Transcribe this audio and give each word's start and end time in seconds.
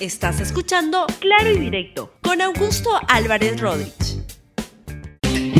Estás 0.00 0.40
escuchando 0.40 1.06
Claro 1.18 1.50
y 1.50 1.58
Directo 1.58 2.12
con 2.22 2.40
Augusto 2.40 2.88
Álvarez 3.08 3.60
Rodríguez. 3.60 4.22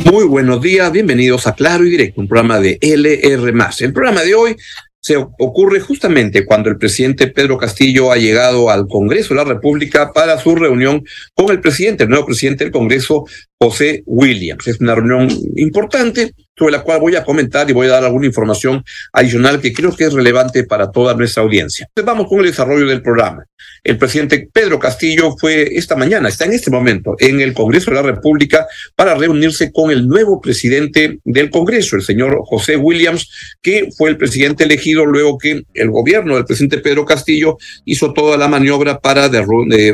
Muy 0.05 0.23
buenos 0.23 0.61
días, 0.61 0.89
bienvenidos 0.93 1.45
a 1.45 1.55
Claro 1.55 1.83
y 1.83 1.89
Directo, 1.89 2.21
un 2.21 2.29
programa 2.29 2.61
de 2.61 2.77
LR. 2.79 3.53
El 3.79 3.91
programa 3.93 4.21
de 4.21 4.35
hoy 4.35 4.55
se 5.01 5.17
ocurre 5.17 5.81
justamente 5.81 6.45
cuando 6.45 6.69
el 6.69 6.77
presidente 6.77 7.27
Pedro 7.27 7.57
Castillo 7.57 8.13
ha 8.13 8.15
llegado 8.15 8.69
al 8.69 8.87
Congreso 8.87 9.33
de 9.33 9.43
la 9.43 9.43
República 9.43 10.13
para 10.13 10.37
su 10.37 10.55
reunión 10.55 11.03
con 11.33 11.49
el 11.49 11.59
presidente, 11.59 12.03
el 12.03 12.09
nuevo 12.09 12.27
presidente 12.27 12.63
del 12.63 12.71
Congreso, 12.71 13.25
José 13.61 14.03
Williams. 14.05 14.67
Es 14.67 14.79
una 14.79 14.95
reunión 14.95 15.27
importante 15.57 16.33
sobre 16.59 16.73
la 16.73 16.81
cual 16.81 16.99
voy 16.99 17.15
a 17.15 17.23
comentar 17.23 17.69
y 17.69 17.73
voy 17.73 17.87
a 17.87 17.91
dar 17.91 18.03
alguna 18.03 18.25
información 18.25 18.83
adicional 19.13 19.61
que 19.61 19.73
creo 19.73 19.95
que 19.95 20.05
es 20.05 20.13
relevante 20.13 20.65
para 20.65 20.91
toda 20.91 21.13
nuestra 21.13 21.43
audiencia. 21.43 21.87
Vamos 22.05 22.27
con 22.27 22.39
el 22.39 22.47
desarrollo 22.47 22.85
del 22.85 23.01
programa. 23.01 23.45
El 23.83 23.97
presidente 23.97 24.49
Pedro 24.51 24.77
Castillo 24.77 25.35
fue 25.37 25.75
esta 25.77 25.95
mañana, 25.95 26.27
está 26.27 26.45
en 26.45 26.53
este 26.53 26.69
momento 26.69 27.15
en 27.17 27.39
el 27.39 27.53
Congreso 27.53 27.91
de 27.91 27.95
la 27.95 28.01
República 28.01 28.67
para 28.95 29.15
reunirse 29.15 29.71
con 29.71 29.89
el 29.89 30.05
nuevo 30.05 30.41
presidente 30.41 31.19
del 31.23 31.49
Congreso, 31.49 31.95
el 31.95 32.01
señor 32.01 32.41
José 32.43 32.75
Williams, 32.75 33.29
que 33.61 33.89
fue 33.97 34.09
el 34.09 34.17
presidente 34.17 34.65
elegido 34.65 35.05
luego 35.05 35.37
que 35.37 35.63
el 35.73 35.89
gobierno 35.89 36.35
del 36.35 36.45
presidente 36.45 36.79
Pedro 36.79 37.05
Castillo 37.05 37.57
hizo 37.85 38.11
toda 38.11 38.37
la 38.37 38.49
maniobra 38.49 38.99
para 38.99 39.29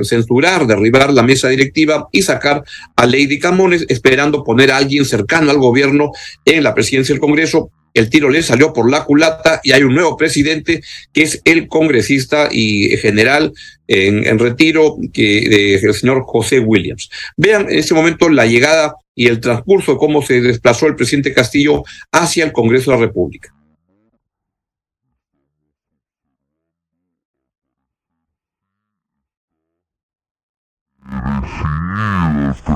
censurar, 0.03 0.65
derribar 0.65 1.13
la 1.13 1.21
mesa 1.21 1.49
directiva 1.49 2.07
y 2.11 2.23
sacar 2.23 2.63
a 2.95 3.05
Lady 3.05 3.37
Esperando 3.89 4.43
poner 4.43 4.71
a 4.71 4.77
alguien 4.77 5.05
cercano 5.05 5.51
al 5.51 5.57
gobierno 5.57 6.11
en 6.45 6.63
la 6.63 6.73
presidencia 6.73 7.13
del 7.13 7.21
Congreso. 7.21 7.71
El 7.93 8.09
tiro 8.09 8.29
le 8.29 8.43
salió 8.43 8.73
por 8.73 8.91
la 8.91 9.05
culata 9.05 9.61
y 9.63 9.71
hay 9.71 9.83
un 9.83 9.95
nuevo 9.95 10.17
presidente 10.17 10.83
que 11.13 11.21
es 11.21 11.41
el 11.45 11.69
congresista 11.69 12.49
y 12.51 12.97
general 12.97 13.53
en, 13.87 14.37
retiro 14.37 14.97
que 15.13 15.75
el 15.75 15.93
señor 15.93 16.23
José 16.25 16.59
Williams. 16.59 17.09
Vean 17.37 17.69
en 17.69 17.79
este 17.79 17.93
momento 17.93 18.27
la 18.27 18.45
llegada 18.45 18.95
y 19.15 19.27
el 19.27 19.39
transcurso 19.39 19.93
de 19.93 19.97
cómo 19.97 20.21
se 20.21 20.41
desplazó 20.41 20.87
el 20.87 20.97
presidente 20.97 21.33
Castillo 21.33 21.83
hacia 22.11 22.43
el 22.43 22.51
Congreso 22.51 22.91
de 22.91 22.97
la 22.97 23.05
República. 23.05 23.55
Ah, 32.67 32.73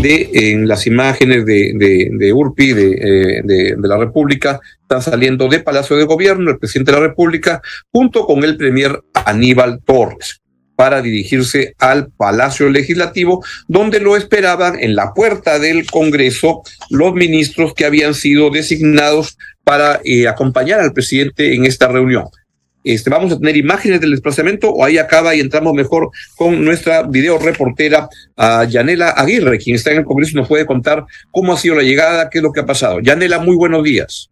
de, 0.00 0.30
en 0.32 0.68
las 0.68 0.86
imágenes 0.86 1.44
de, 1.44 2.10
de, 2.12 2.32
Urpi, 2.32 2.70
eh, 2.70 3.40
de, 3.42 3.74
de, 3.76 3.88
la 3.88 3.96
República, 3.96 4.60
está 4.80 5.00
saliendo 5.00 5.48
de 5.48 5.60
Palacio 5.60 5.96
de 5.96 6.04
Gobierno 6.04 6.52
el 6.52 6.58
presidente 6.58 6.92
de 6.92 6.98
la 6.98 7.06
República, 7.08 7.60
junto 7.92 8.24
con 8.26 8.44
el 8.44 8.56
premier 8.56 9.00
Aníbal 9.12 9.80
Torres, 9.84 10.39
para 10.80 11.02
dirigirse 11.02 11.74
al 11.78 12.10
Palacio 12.10 12.70
Legislativo, 12.70 13.44
donde 13.68 14.00
lo 14.00 14.16
esperaban 14.16 14.82
en 14.82 14.96
la 14.96 15.12
puerta 15.12 15.58
del 15.58 15.84
Congreso 15.84 16.62
los 16.88 17.12
ministros 17.12 17.74
que 17.74 17.84
habían 17.84 18.14
sido 18.14 18.48
designados 18.48 19.36
para 19.62 20.00
eh, 20.04 20.26
acompañar 20.26 20.80
al 20.80 20.94
presidente 20.94 21.54
en 21.54 21.66
esta 21.66 21.86
reunión. 21.88 22.24
Este, 22.82 23.10
vamos 23.10 23.30
a 23.30 23.38
tener 23.38 23.58
imágenes 23.58 24.00
del 24.00 24.12
desplazamiento 24.12 24.70
o 24.70 24.82
ahí 24.82 24.96
acaba 24.96 25.34
y 25.34 25.40
entramos 25.40 25.74
mejor 25.74 26.12
con 26.34 26.64
nuestra 26.64 27.02
video 27.02 27.36
reportera 27.36 28.08
a 28.34 28.64
Yanela 28.64 29.10
Aguirre, 29.10 29.58
quien 29.58 29.76
está 29.76 29.90
en 29.90 29.98
el 29.98 30.04
Congreso 30.06 30.32
y 30.32 30.36
nos 30.36 30.48
puede 30.48 30.64
contar 30.64 31.04
cómo 31.30 31.52
ha 31.52 31.58
sido 31.58 31.74
la 31.74 31.82
llegada, 31.82 32.30
qué 32.30 32.38
es 32.38 32.42
lo 32.42 32.52
que 32.52 32.60
ha 32.60 32.64
pasado. 32.64 33.00
Yanela, 33.00 33.38
muy 33.38 33.56
buenos 33.56 33.84
días. 33.84 34.30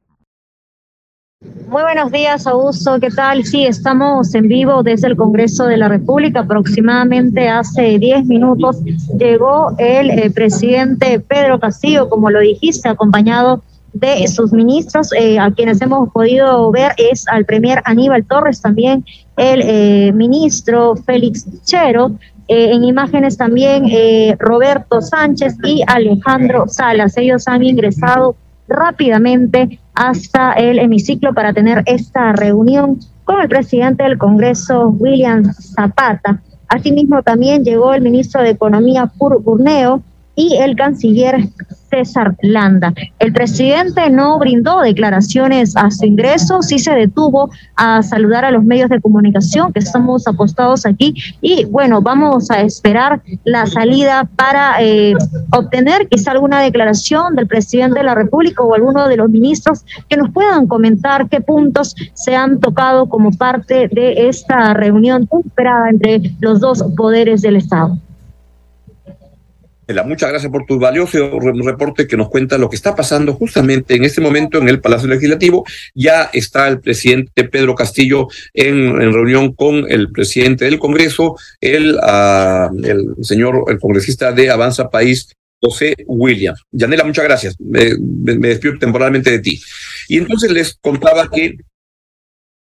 Muy 1.40 1.82
buenos 1.82 2.10
días, 2.10 2.48
Augusto. 2.48 2.98
¿Qué 2.98 3.10
tal? 3.10 3.44
Sí, 3.44 3.64
estamos 3.64 4.34
en 4.34 4.48
vivo 4.48 4.82
desde 4.82 5.06
el 5.06 5.14
Congreso 5.14 5.66
de 5.66 5.76
la 5.76 5.86
República. 5.86 6.40
Aproximadamente 6.40 7.48
hace 7.48 7.96
10 7.96 8.24
minutos 8.24 8.78
llegó 9.16 9.72
el 9.78 10.10
eh, 10.10 10.30
presidente 10.30 11.20
Pedro 11.20 11.60
Castillo, 11.60 12.08
como 12.08 12.28
lo 12.30 12.40
dijiste, 12.40 12.88
acompañado 12.88 13.62
de 13.92 14.26
sus 14.26 14.52
ministros, 14.52 15.12
eh, 15.12 15.38
a 15.38 15.52
quienes 15.52 15.80
hemos 15.80 16.10
podido 16.12 16.72
ver 16.72 16.90
es 16.96 17.28
al 17.28 17.44
premier 17.44 17.82
Aníbal 17.84 18.24
Torres, 18.24 18.60
también 18.60 19.04
el 19.36 19.62
eh, 19.62 20.12
ministro 20.12 20.96
Félix 20.96 21.46
Chero, 21.64 22.18
en 22.48 22.82
imágenes 22.82 23.36
también 23.36 23.84
Roberto 24.38 25.02
Sánchez 25.02 25.54
y 25.64 25.82
Alejandro 25.86 26.66
Salas. 26.66 27.14
Ellos 27.18 27.46
han 27.46 27.62
ingresado 27.62 28.36
rápidamente 28.68 29.78
hasta 29.98 30.52
el 30.52 30.78
hemiciclo 30.78 31.34
para 31.34 31.52
tener 31.52 31.82
esta 31.86 32.32
reunión 32.32 33.00
con 33.24 33.40
el 33.40 33.48
presidente 33.48 34.04
del 34.04 34.16
Congreso, 34.16 34.90
William 34.90 35.52
Zapata. 35.52 36.40
Asimismo, 36.68 37.22
también 37.24 37.64
llegó 37.64 37.92
el 37.92 38.02
ministro 38.02 38.40
de 38.42 38.50
Economía, 38.50 39.10
Pur 39.18 39.42
Burneo, 39.42 40.00
y 40.38 40.56
el 40.56 40.76
canciller 40.76 41.48
César 41.90 42.36
Landa. 42.42 42.94
El 43.18 43.32
presidente 43.32 44.08
no 44.08 44.38
brindó 44.38 44.82
declaraciones 44.82 45.76
a 45.76 45.90
su 45.90 46.06
ingreso, 46.06 46.62
sí 46.62 46.78
se 46.78 46.92
detuvo 46.92 47.50
a 47.74 48.04
saludar 48.04 48.44
a 48.44 48.52
los 48.52 48.62
medios 48.62 48.88
de 48.88 49.00
comunicación 49.00 49.72
que 49.72 49.80
estamos 49.80 50.28
apostados 50.28 50.86
aquí 50.86 51.14
y 51.40 51.64
bueno, 51.64 52.02
vamos 52.02 52.52
a 52.52 52.60
esperar 52.60 53.20
la 53.44 53.66
salida 53.66 54.28
para 54.36 54.80
eh, 54.80 55.14
obtener 55.52 56.06
quizá 56.06 56.30
alguna 56.30 56.60
declaración 56.60 57.34
del 57.34 57.48
presidente 57.48 57.98
de 57.98 58.04
la 58.04 58.14
República 58.14 58.62
o 58.62 58.74
alguno 58.74 59.08
de 59.08 59.16
los 59.16 59.30
ministros 59.30 59.84
que 60.08 60.16
nos 60.16 60.30
puedan 60.30 60.68
comentar 60.68 61.28
qué 61.28 61.40
puntos 61.40 61.96
se 62.14 62.36
han 62.36 62.60
tocado 62.60 63.08
como 63.08 63.32
parte 63.32 63.88
de 63.88 64.28
esta 64.28 64.72
reunión 64.72 65.28
esperada 65.44 65.90
entre 65.90 66.32
los 66.38 66.60
dos 66.60 66.84
poderes 66.96 67.42
del 67.42 67.56
Estado. 67.56 67.98
Muchas 70.04 70.28
gracias 70.28 70.52
por 70.52 70.66
tu 70.66 70.78
valioso 70.78 71.38
reporte 71.40 72.06
que 72.06 72.18
nos 72.18 72.28
cuenta 72.28 72.58
lo 72.58 72.68
que 72.68 72.76
está 72.76 72.94
pasando 72.94 73.32
justamente 73.32 73.94
en 73.94 74.04
este 74.04 74.20
momento 74.20 74.58
en 74.58 74.68
el 74.68 74.82
Palacio 74.82 75.08
Legislativo. 75.08 75.64
Ya 75.94 76.28
está 76.34 76.68
el 76.68 76.80
presidente 76.80 77.44
Pedro 77.44 77.74
Castillo 77.74 78.28
en, 78.52 78.96
reunión 78.96 79.54
con 79.54 79.90
el 79.90 80.12
presidente 80.12 80.66
del 80.66 80.78
Congreso, 80.78 81.36
el, 81.62 81.94
uh, 81.94 82.86
el 82.86 83.14
señor, 83.22 83.64
el 83.68 83.78
congresista 83.78 84.30
de 84.30 84.50
Avanza 84.50 84.90
País, 84.90 85.30
José 85.58 85.94
Williams. 86.06 86.62
Yanela, 86.70 87.04
muchas 87.04 87.24
gracias. 87.24 87.56
Me, 87.58 87.96
me, 87.98 88.48
despido 88.48 88.78
temporalmente 88.78 89.30
de 89.30 89.38
ti. 89.38 89.58
Y 90.08 90.18
entonces 90.18 90.50
les 90.50 90.74
contaba 90.82 91.30
que 91.30 91.56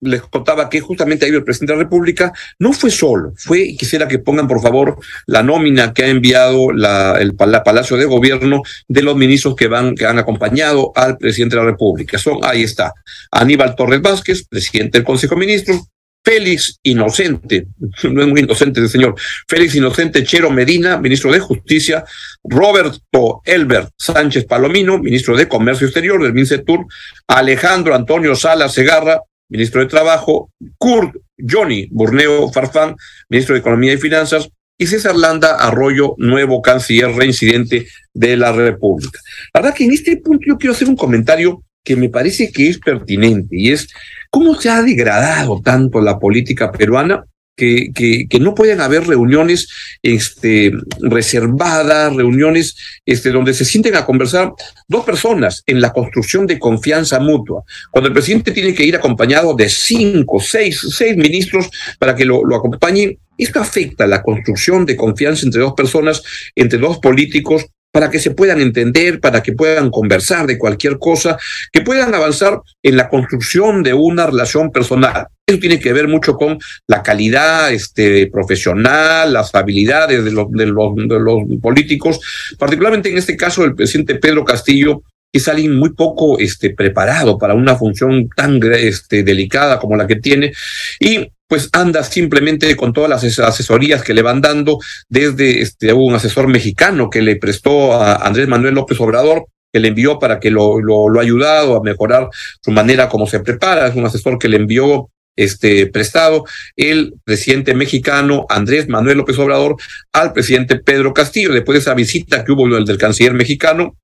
les 0.06 0.22
contaba 0.22 0.70
que 0.70 0.80
justamente 0.80 1.26
ahí 1.26 1.32
el 1.32 1.44
presidente 1.44 1.74
de 1.74 1.78
la 1.78 1.84
República 1.84 2.34
no 2.60 2.74
fue 2.74 2.92
solo, 2.92 3.34
fue, 3.36 3.76
quisiera 3.78 4.08
que 4.08 4.20
pongan 4.20 4.48
por 4.48 4.62
favor 4.62 4.98
la 5.26 5.44
nómina 5.44 5.94
que 5.94 6.04
ha 6.04 6.08
enviado 6.08 6.70
el 6.72 7.36
Palacio 7.36 7.98
de 7.98 8.06
Gobierno 8.06 8.62
de 8.88 9.02
los 9.02 9.16
ministros 9.16 9.56
que 9.56 9.68
van, 9.68 9.96
que 9.96 10.06
han 10.06 10.20
acompañado 10.20 10.92
al 10.96 11.18
presidente 11.18 11.56
de 11.56 11.62
la 11.64 11.70
República. 11.72 12.18
Son, 12.18 12.40
ahí 12.44 12.64
está, 12.64 12.94
Aníbal 13.32 13.76
Torres 13.76 14.02
Vázquez, 14.02 14.46
presidente 14.48 14.98
del 14.98 15.06
Consejo 15.06 15.36
de 15.36 15.40
Ministros, 15.42 15.82
Félix 16.26 16.80
Inocente, 16.82 17.68
no 18.04 18.22
es 18.22 18.28
muy 18.28 18.42
inocente 18.42 18.80
el 18.80 18.90
señor, 18.90 19.16
Félix 19.48 19.76
Inocente 19.76 20.24
Chero 20.24 20.50
Medina, 20.50 20.98
ministro 20.98 21.32
de 21.32 21.40
Justicia, 21.40 22.04
Roberto 22.44 23.42
Elbert 23.46 23.92
Sánchez 23.98 24.46
Palomino, 24.46 24.98
ministro 24.98 25.38
de 25.38 25.48
Comercio 25.48 25.86
Exterior 25.86 26.22
del 26.22 26.34
MINCETUR, 26.34 26.88
Alejandro 27.28 27.94
Antonio 27.94 28.36
Sala 28.36 28.68
Segarra, 28.70 29.22
ministro 29.50 29.82
de 29.82 29.88
Trabajo, 29.88 30.50
Kurt 30.78 31.16
Johnny 31.38 31.88
Burneo 31.92 32.52
Farfán, 32.52 32.96
ministro 33.30 33.54
de 33.54 33.60
Economía 33.60 33.94
y 33.94 33.98
Finanzas, 33.98 34.50
y 34.78 34.88
César 34.88 35.16
Landa 35.16 35.56
Arroyo, 35.56 36.16
nuevo 36.18 36.62
canciller 36.62 37.12
reincidente 37.12 37.88
de 38.14 38.38
la 38.38 38.52
República. 38.52 39.20
La 39.54 39.62
verdad 39.62 39.76
que 39.76 39.86
en 39.86 39.94
este 39.94 40.18
punto 40.18 40.46
yo 40.48 40.58
quiero 40.58 40.74
hacer 40.74 40.90
un 40.90 40.98
comentario 40.98 41.64
que 41.84 41.96
me 41.96 42.10
parece 42.10 42.52
que 42.52 42.68
es 42.68 42.80
pertinente 42.80 43.56
y 43.58 43.72
es 43.72 43.88
cómo 44.30 44.60
se 44.60 44.70
ha 44.70 44.82
degradado 44.82 45.62
tanto 45.64 46.02
la 46.02 46.20
política 46.20 46.72
peruana 46.72 47.24
que, 47.56 47.92
que, 47.94 48.28
que, 48.28 48.40
no 48.40 48.54
pueden 48.54 48.82
haber 48.82 49.08
reuniones 49.08 49.70
este, 50.02 50.72
reservadas, 51.00 52.16
reuniones 52.16 52.76
este, 53.06 53.32
donde 53.32 53.54
se 53.54 53.66
sienten 53.66 53.96
a 53.96 54.06
conversar 54.06 54.54
dos 54.88 55.06
personas 55.06 55.64
en 55.66 55.82
la 55.82 55.94
construcción 55.94 56.48
de 56.48 56.60
confianza 56.60 57.20
mutua. 57.20 57.64
Cuando 57.92 58.10
el 58.10 58.14
presidente 58.14 58.52
tiene 58.52 58.74
que 58.74 58.86
ir 58.86 58.96
acompañado 58.96 59.56
de 59.56 59.70
cinco, 59.70 60.40
seis, 60.40 60.80
seis 60.96 61.16
ministros 61.16 61.70
para 61.98 62.16
que 62.16 62.26
lo, 62.26 62.44
lo 62.46 62.56
acompañen, 62.56 63.18
esto 63.38 63.60
afecta 63.60 64.08
la 64.08 64.22
construcción 64.22 64.86
de 64.86 64.96
confianza 64.96 65.46
entre 65.46 65.62
dos 65.62 65.74
personas, 65.74 66.24
entre 66.56 66.80
dos 66.80 67.00
políticos 67.00 67.66
para 67.96 68.10
que 68.10 68.20
se 68.20 68.32
puedan 68.32 68.60
entender, 68.60 69.22
para 69.22 69.42
que 69.42 69.54
puedan 69.54 69.90
conversar 69.90 70.46
de 70.48 70.58
cualquier 70.58 71.00
cosa, 71.00 71.38
que 71.72 71.80
puedan 71.80 72.14
avanzar 72.14 72.60
en 72.84 72.98
la 72.98 73.08
construcción 73.08 73.84
de 73.84 73.94
una 73.94 74.26
relación 74.26 74.70
personal. 74.70 75.28
Eso 75.48 75.60
tiene 75.60 75.80
que 75.80 75.94
ver 75.94 76.10
mucho 76.10 76.36
con 76.36 76.60
la 76.88 77.02
calidad 77.02 77.72
este, 77.72 78.28
profesional, 78.28 79.32
las 79.32 79.56
habilidades 79.56 80.26
de 80.26 80.32
los, 80.34 80.52
de, 80.52 80.66
los, 80.66 80.94
de 80.94 81.20
los 81.22 81.44
políticos, 81.62 82.20
particularmente 82.60 83.10
en 83.10 83.18
este 83.18 83.38
caso 83.38 83.64
el 83.64 83.76
presidente 83.76 84.16
Pedro 84.16 84.44
Castillo, 84.44 85.02
que 85.32 85.40
es 85.40 85.48
alguien 85.48 85.78
muy 85.78 85.94
poco 85.94 86.38
este, 86.38 86.72
preparado 86.72 87.38
para 87.38 87.54
una 87.54 87.78
función 87.78 88.28
tan 88.36 88.60
este, 88.74 89.24
delicada 89.24 89.80
como 89.80 89.96
la 89.96 90.06
que 90.06 90.18
tiene. 90.18 90.52
Y 91.00 91.32
pues 91.48 91.70
anda 91.74 92.04
simplemente 92.04 92.76
con 92.76 92.94
todas 92.94 93.10
las 93.10 93.40
asesorías 93.40 94.04
que 94.04 94.14
le 94.14 94.22
van 94.22 94.42
dando 94.42 94.80
desde 95.10 95.62
este, 95.62 95.94
un 95.94 96.16
asesor 96.16 96.48
mexicano 96.48 97.10
que 97.10 97.22
le 97.22 97.36
prestó 97.36 97.94
a 97.94 98.16
Andrés 98.16 98.48
Manuel 98.48 98.76
López 98.76 99.00
Obrador, 99.00 99.46
que 99.72 99.80
le 99.80 99.90
envió 99.90 100.20
para 100.20 100.40
que 100.40 100.50
lo, 100.50 100.80
lo, 100.80 101.10
lo 101.10 101.20
ha 101.20 101.24
ayudado 101.24 101.76
a 101.76 101.84
mejorar 101.84 102.30
su 102.62 102.72
manera 102.72 103.10
como 103.10 103.28
se 103.28 103.40
prepara, 103.42 103.88
es 103.88 103.96
un 103.96 104.06
asesor 104.06 104.40
que 104.40 104.50
le 104.50 104.58
envió 104.58 105.10
este 105.36 105.88
prestado 105.88 106.46
el 106.78 107.14
presidente 107.24 107.74
mexicano 107.74 108.46
Andrés 108.50 108.88
Manuel 108.88 109.18
López 109.18 109.38
Obrador 109.38 109.76
al 110.14 110.32
presidente 110.34 110.78
Pedro 110.78 111.14
Castillo. 111.14 111.52
Después 111.52 111.76
de 111.76 111.82
esa 111.82 111.94
visita 111.94 112.44
que 112.44 112.54
hubo 112.54 112.68
del, 112.70 112.86
del 112.86 112.98
canciller 112.98 113.34
mexicano 113.34 113.98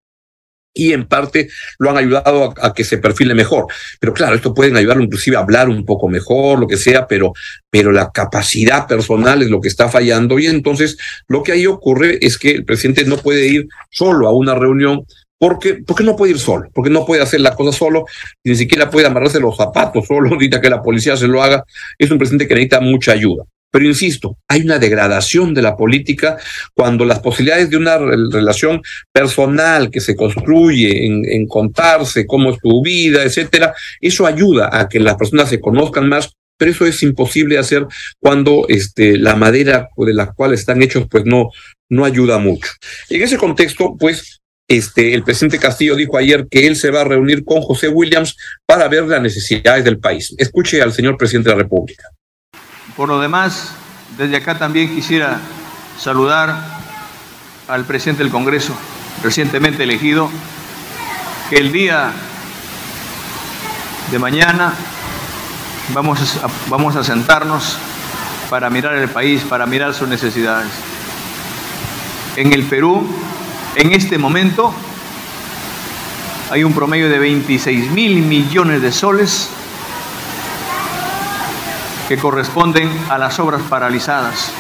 y 0.74 0.94
en 0.94 1.08
parte 1.08 1.50
lo 1.80 1.90
han 1.90 1.98
ayudado 1.98 2.54
a, 2.62 2.74
que 2.74 2.84
se 2.84 2.98
perfile 2.98 3.34
mejor. 3.34 3.68
Pero 4.00 4.14
claro, 4.14 4.36
esto 4.36 4.54
pueden 4.54 4.78
ayudarlo 4.78 5.04
inclusive 5.04 5.38
a 5.38 5.42
hablar 5.42 5.70
un 5.70 5.86
poco 5.86 6.08
mejor, 6.08 6.60
lo 6.60 6.68
que 6.68 6.78
sea, 6.78 7.08
pero, 7.08 7.34
pero 7.70 7.92
la 7.92 8.12
capacidad 8.12 8.88
personal 8.88 9.42
es 9.42 9.50
lo 9.50 9.62
que 9.62 9.68
está 9.68 9.90
fallando 9.90 10.40
y 10.40 10.48
entonces 10.48 10.98
lo 11.28 11.44
que 11.44 11.54
ahí 11.54 11.68
ocurre 11.68 12.20
es 12.22 12.38
que 12.38 12.52
el 12.52 12.66
presidente 12.66 13.06
no 13.06 13.18
puede 13.18 13.48
ir 13.48 13.68
solo 13.90 14.28
a 14.28 14.34
una 14.34 14.56
reunión 14.56 15.06
porque, 15.38 15.80
porque 15.86 16.04
no 16.04 16.16
puede 16.16 16.34
ir 16.34 16.40
solo, 16.40 16.70
porque 16.72 16.92
no 16.92 17.04
puede 17.04 17.24
hacer 17.24 17.42
la 17.42 17.56
cosa 17.56 17.76
solo, 17.76 18.06
ni 18.44 18.56
siquiera 18.56 18.92
puede 18.92 19.08
amarrarse 19.08 19.40
los 19.40 19.58
zapatos 19.58 20.06
solo, 20.06 20.30
necesita 20.30 20.62
que 20.62 20.70
la 20.70 20.84
policía 20.84 21.18
se 21.18 21.28
lo 21.28 21.42
haga. 21.42 21.64
Es 21.98 22.12
un 22.12 22.20
presidente 22.20 22.48
que 22.48 22.54
necesita 22.54 22.80
mucha 22.80 23.14
ayuda. 23.14 23.44
Pero 23.72 23.86
insisto, 23.86 24.38
hay 24.48 24.62
una 24.62 24.78
degradación 24.78 25.54
de 25.54 25.62
la 25.62 25.78
política 25.78 26.38
cuando 26.74 27.06
las 27.06 27.20
posibilidades 27.20 27.70
de 27.70 27.78
una 27.78 27.98
relación 27.98 28.82
personal 29.12 29.90
que 29.90 30.02
se 30.02 30.16
construye 30.16 31.06
en, 31.06 31.24
en, 31.26 31.48
contarse 31.48 32.28
cómo 32.28 32.52
es 32.52 32.60
tu 32.60 32.84
vida, 32.84 33.24
etcétera, 33.24 33.74
eso 34.02 34.28
ayuda 34.28 34.70
a 34.72 34.90
que 34.90 35.00
las 35.00 35.16
personas 35.16 35.50
se 35.50 35.62
conozcan 35.62 36.10
más, 36.10 36.34
pero 36.58 36.72
eso 36.72 36.86
es 36.86 37.02
imposible 37.02 37.58
hacer 37.58 37.88
cuando 38.20 38.66
este, 38.68 39.18
la 39.18 39.36
madera 39.36 39.90
de 39.98 40.14
la 40.14 40.32
cual 40.32 40.54
están 40.54 40.84
hechos 40.84 41.08
pues 41.10 41.26
no, 41.26 41.50
no 41.90 42.06
ayuda 42.06 42.38
mucho. 42.38 42.70
En 43.10 43.22
ese 43.22 43.38
contexto, 43.38 43.96
pues 43.98 44.42
este, 44.68 45.14
el 45.14 45.24
presidente 45.24 45.60
Castillo 45.60 45.96
dijo 45.96 46.18
ayer 46.18 46.48
que 46.50 46.68
él 46.68 46.76
se 46.76 46.92
va 46.92 47.02
a 47.02 47.06
reunir 47.06 47.44
con 47.44 47.62
José 47.62 47.88
Williams 47.90 48.38
para 48.66 48.88
ver 48.88 49.06
las 49.06 49.22
necesidades 49.22 49.84
del 49.84 50.00
país. 50.00 50.36
Escuche 50.38 50.82
al 50.82 50.94
señor 50.94 51.18
presidente 51.18 51.50
de 51.50 51.56
la 51.56 51.64
República. 51.64 52.04
Por 52.96 53.08
lo 53.08 53.20
demás, 53.20 53.72
desde 54.18 54.36
acá 54.36 54.58
también 54.58 54.94
quisiera 54.94 55.40
saludar 55.98 56.82
al 57.68 57.86
presidente 57.86 58.24
del 58.24 58.32
Congreso, 58.32 58.74
recientemente 59.24 59.84
elegido, 59.84 60.30
que 61.50 61.56
el 61.58 61.72
día 61.72 62.12
de 64.12 64.20
mañana 64.20 64.74
vamos 65.94 66.38
a, 66.44 66.48
vamos 66.70 66.96
a 66.98 67.04
sentarnos 67.04 67.78
para 68.50 68.70
mirar 68.70 68.96
el 68.96 69.10
país, 69.10 69.44
para 69.44 69.66
mirar 69.66 69.94
sus 69.94 70.10
necesidades. 70.10 70.72
En 72.36 72.52
el 72.52 72.64
Perú, 72.64 73.08
en 73.76 73.94
este 73.94 74.18
momento, 74.18 74.74
hay 76.50 76.66
un 76.66 76.74
promedio 76.74 77.10
de 77.10 77.20
26 77.20 77.92
mil 77.92 78.22
millones 78.22 78.82
de 78.82 78.92
soles 78.92 79.50
que 82.12 82.18
corresponden 82.18 82.92
a 83.08 83.18
las 83.18 83.40
obras 83.40 83.62
paralizadas 83.70 84.52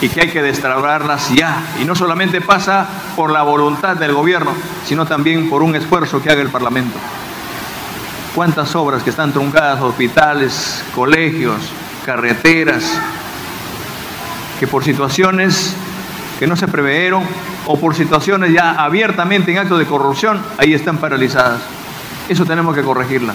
y 0.00 0.08
que 0.08 0.22
hay 0.22 0.28
que 0.30 0.40
destrabarlas 0.40 1.28
ya. 1.28 1.62
Y 1.78 1.84
no 1.84 1.94
solamente 1.94 2.40
pasa 2.40 2.86
por 3.14 3.30
la 3.30 3.42
voluntad 3.42 3.96
del 3.96 4.14
gobierno, 4.14 4.52
sino 4.86 5.04
también 5.04 5.50
por 5.50 5.62
un 5.62 5.76
esfuerzo 5.76 6.22
que 6.22 6.30
haga 6.30 6.40
el 6.40 6.48
Parlamento. 6.48 6.96
¿Cuántas 8.34 8.74
obras 8.76 9.02
que 9.02 9.10
están 9.10 9.30
truncadas, 9.30 9.82
hospitales, 9.82 10.82
colegios, 10.94 11.60
carreteras, 12.06 12.84
que 14.58 14.66
por 14.66 14.82
situaciones 14.82 15.76
que 16.38 16.46
no 16.46 16.56
se 16.56 16.66
preveyeron 16.66 17.24
o 17.66 17.78
por 17.78 17.94
situaciones 17.94 18.54
ya 18.54 18.70
abiertamente 18.70 19.52
en 19.52 19.58
actos 19.58 19.78
de 19.78 19.84
corrupción, 19.84 20.40
ahí 20.56 20.72
están 20.72 20.96
paralizadas? 20.96 21.60
Eso 22.26 22.46
tenemos 22.46 22.74
que 22.74 22.80
corregirla. 22.80 23.34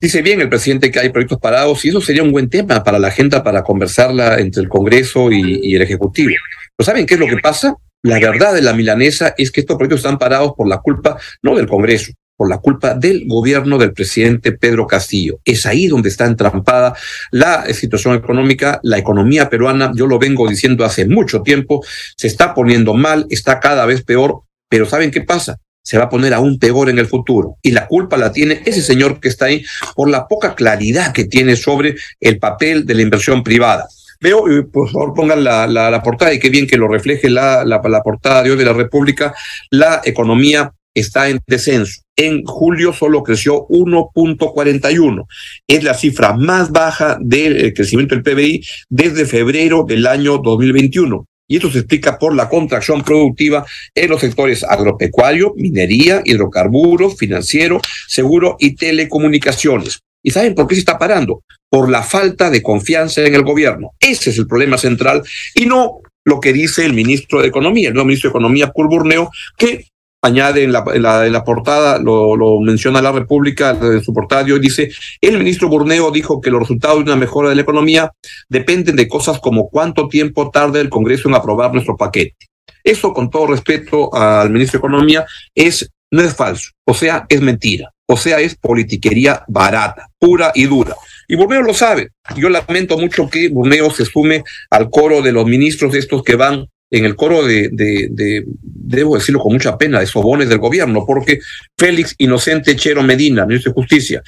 Dice 0.00 0.22
bien 0.22 0.40
el 0.40 0.48
presidente 0.48 0.92
que 0.92 1.00
hay 1.00 1.08
proyectos 1.08 1.40
parados 1.40 1.84
y 1.84 1.88
eso 1.88 2.00
sería 2.00 2.22
un 2.22 2.30
buen 2.30 2.48
tema 2.48 2.84
para 2.84 3.00
la 3.00 3.08
agenda 3.08 3.42
para 3.42 3.64
conversarla 3.64 4.38
entre 4.38 4.62
el 4.62 4.68
Congreso 4.68 5.32
y, 5.32 5.74
el 5.74 5.82
Ejecutivo. 5.82 6.34
Pero 6.76 6.86
¿saben 6.86 7.04
qué 7.04 7.14
es 7.14 7.20
lo 7.20 7.26
que 7.26 7.38
pasa? 7.38 7.74
La 8.04 8.20
verdad 8.20 8.54
de 8.54 8.62
la 8.62 8.74
milanesa 8.74 9.34
es 9.36 9.50
que 9.50 9.58
estos 9.58 9.76
proyectos 9.76 9.98
están 9.98 10.16
parados 10.16 10.52
por 10.56 10.68
la 10.68 10.78
culpa 10.78 11.18
no 11.42 11.56
del 11.56 11.66
Congreso, 11.66 12.12
por 12.36 12.48
la 12.48 12.58
culpa 12.58 12.94
del 12.94 13.24
gobierno 13.26 13.76
del 13.76 13.92
presidente 13.92 14.52
Pedro 14.52 14.86
Castillo. 14.86 15.40
Es 15.44 15.66
ahí 15.66 15.88
donde 15.88 16.10
está 16.10 16.26
entrampada 16.26 16.94
la 17.32 17.66
situación 17.74 18.14
económica, 18.14 18.78
la 18.84 18.98
economía 18.98 19.50
peruana, 19.50 19.90
yo 19.96 20.06
lo 20.06 20.20
vengo 20.20 20.48
diciendo 20.48 20.84
hace 20.84 21.08
mucho 21.08 21.42
tiempo, 21.42 21.84
se 22.16 22.28
está 22.28 22.54
poniendo 22.54 22.94
mal, 22.94 23.26
está 23.30 23.58
cada 23.58 23.84
vez 23.84 24.04
peor, 24.04 24.42
pero 24.68 24.86
¿saben 24.86 25.10
qué 25.10 25.22
pasa? 25.22 25.58
Se 25.88 25.96
va 25.96 26.04
a 26.04 26.08
poner 26.10 26.34
aún 26.34 26.58
peor 26.58 26.90
en 26.90 26.98
el 26.98 27.06
futuro. 27.06 27.56
Y 27.62 27.70
la 27.70 27.86
culpa 27.86 28.18
la 28.18 28.30
tiene 28.30 28.60
ese 28.66 28.82
señor 28.82 29.20
que 29.20 29.28
está 29.28 29.46
ahí 29.46 29.64
por 29.96 30.10
la 30.10 30.28
poca 30.28 30.54
claridad 30.54 31.14
que 31.14 31.24
tiene 31.24 31.56
sobre 31.56 31.94
el 32.20 32.38
papel 32.38 32.84
de 32.84 32.94
la 32.94 33.00
inversión 33.00 33.42
privada. 33.42 33.88
Veo, 34.20 34.44
por 34.70 34.90
favor, 34.90 35.14
pongan 35.14 35.42
la, 35.42 35.66
la, 35.66 35.90
la 35.90 36.02
portada 36.02 36.34
y 36.34 36.38
qué 36.38 36.50
bien 36.50 36.66
que 36.66 36.76
lo 36.76 36.88
refleje 36.88 37.30
la, 37.30 37.64
la, 37.64 37.80
la 37.82 38.02
portada 38.02 38.42
de 38.42 38.50
hoy 38.50 38.58
de 38.58 38.66
la 38.66 38.74
República. 38.74 39.32
La 39.70 40.02
economía 40.04 40.74
está 40.92 41.30
en 41.30 41.40
descenso. 41.46 42.02
En 42.14 42.44
julio 42.44 42.92
solo 42.92 43.22
creció 43.22 43.66
1.41. 43.68 45.24
Es 45.66 45.84
la 45.84 45.94
cifra 45.94 46.34
más 46.34 46.70
baja 46.70 47.16
del 47.18 47.72
crecimiento 47.72 48.14
del 48.14 48.24
PBI 48.24 48.62
desde 48.90 49.24
febrero 49.24 49.86
del 49.88 50.06
año 50.06 50.36
2021 50.36 51.24
y 51.48 51.56
esto 51.56 51.70
se 51.70 51.78
explica 51.78 52.18
por 52.18 52.36
la 52.36 52.48
contracción 52.48 53.02
productiva 53.02 53.64
en 53.94 54.10
los 54.10 54.20
sectores 54.20 54.62
agropecuario, 54.62 55.54
minería, 55.56 56.22
hidrocarburos, 56.24 57.16
financiero, 57.16 57.80
seguro 58.06 58.56
y 58.60 58.76
telecomunicaciones. 58.76 60.00
¿Y 60.22 60.30
saben 60.30 60.54
por 60.54 60.68
qué 60.68 60.74
se 60.74 60.80
está 60.80 60.98
parando? 60.98 61.42
Por 61.70 61.90
la 61.90 62.02
falta 62.02 62.50
de 62.50 62.62
confianza 62.62 63.22
en 63.24 63.34
el 63.34 63.42
gobierno. 63.42 63.92
Ese 63.98 64.30
es 64.30 64.38
el 64.38 64.46
problema 64.46 64.76
central 64.76 65.22
y 65.54 65.64
no 65.64 66.00
lo 66.24 66.40
que 66.40 66.52
dice 66.52 66.84
el 66.84 66.92
ministro 66.92 67.40
de 67.40 67.48
Economía, 67.48 67.88
el 67.88 67.94
nuevo 67.94 68.06
ministro 68.06 68.28
de 68.28 68.32
Economía, 68.32 68.70
Paul 68.70 69.30
que 69.56 69.86
añade 70.22 70.64
en 70.64 70.72
la, 70.72 70.84
en 70.92 71.32
la, 71.32 71.44
portada, 71.44 71.98
lo, 71.98 72.60
menciona 72.60 73.00
la 73.00 73.12
República 73.12 73.76
en 73.80 74.02
su 74.02 74.12
portada 74.12 74.44
de 74.44 74.52
hoy, 74.52 74.60
dice, 74.60 74.90
el 75.20 75.38
ministro 75.38 75.68
Burneo 75.68 76.10
dijo 76.10 76.40
que 76.40 76.50
los 76.50 76.60
resultados 76.60 76.98
de 76.98 77.04
una 77.04 77.16
mejora 77.16 77.50
de 77.50 77.54
la 77.54 77.62
economía 77.62 78.12
dependen 78.48 78.96
de 78.96 79.08
cosas 79.08 79.38
como 79.40 79.68
cuánto 79.68 80.08
tiempo 80.08 80.50
tarda 80.50 80.80
el 80.80 80.90
Congreso 80.90 81.28
en 81.28 81.34
aprobar 81.34 81.72
nuestro 81.72 81.96
paquete. 81.96 82.36
Eso, 82.82 83.12
con 83.12 83.30
todo 83.30 83.48
respeto 83.48 84.14
al 84.14 84.50
ministro 84.50 84.78
de 84.78 84.86
Economía, 84.86 85.26
es, 85.54 85.90
no 86.10 86.22
es 86.22 86.34
falso, 86.34 86.70
o 86.84 86.94
sea, 86.94 87.26
es 87.28 87.40
mentira, 87.40 87.92
o 88.06 88.16
sea, 88.16 88.40
es 88.40 88.56
politiquería 88.56 89.44
barata, 89.46 90.08
pura 90.18 90.52
y 90.54 90.64
dura. 90.64 90.96
Y 91.28 91.36
Burneo 91.36 91.60
lo 91.60 91.74
sabe. 91.74 92.08
Yo 92.36 92.48
lamento 92.48 92.96
mucho 92.96 93.28
que 93.28 93.50
Burneo 93.50 93.90
se 93.90 94.06
sume 94.06 94.44
al 94.70 94.88
coro 94.88 95.20
de 95.20 95.32
los 95.32 95.44
ministros 95.44 95.94
estos 95.94 96.22
que 96.22 96.36
van 96.36 96.66
en 96.90 97.04
el 97.04 97.16
coro 97.16 97.44
de, 97.44 98.44
debo 98.88 99.16
decirlo 99.16 99.40
con 99.40 99.52
mucha 99.52 99.76
pena, 99.76 100.00
de 100.00 100.06
sobones 100.06 100.48
del 100.48 100.58
gobierno, 100.58 101.04
porque 101.06 101.40
Félix 101.76 102.14
Inocente 102.18 102.74
Chero 102.76 103.02
Medina, 103.02 103.44
ministro 103.44 103.72
de 103.72 103.74
Justicia, 103.74 104.22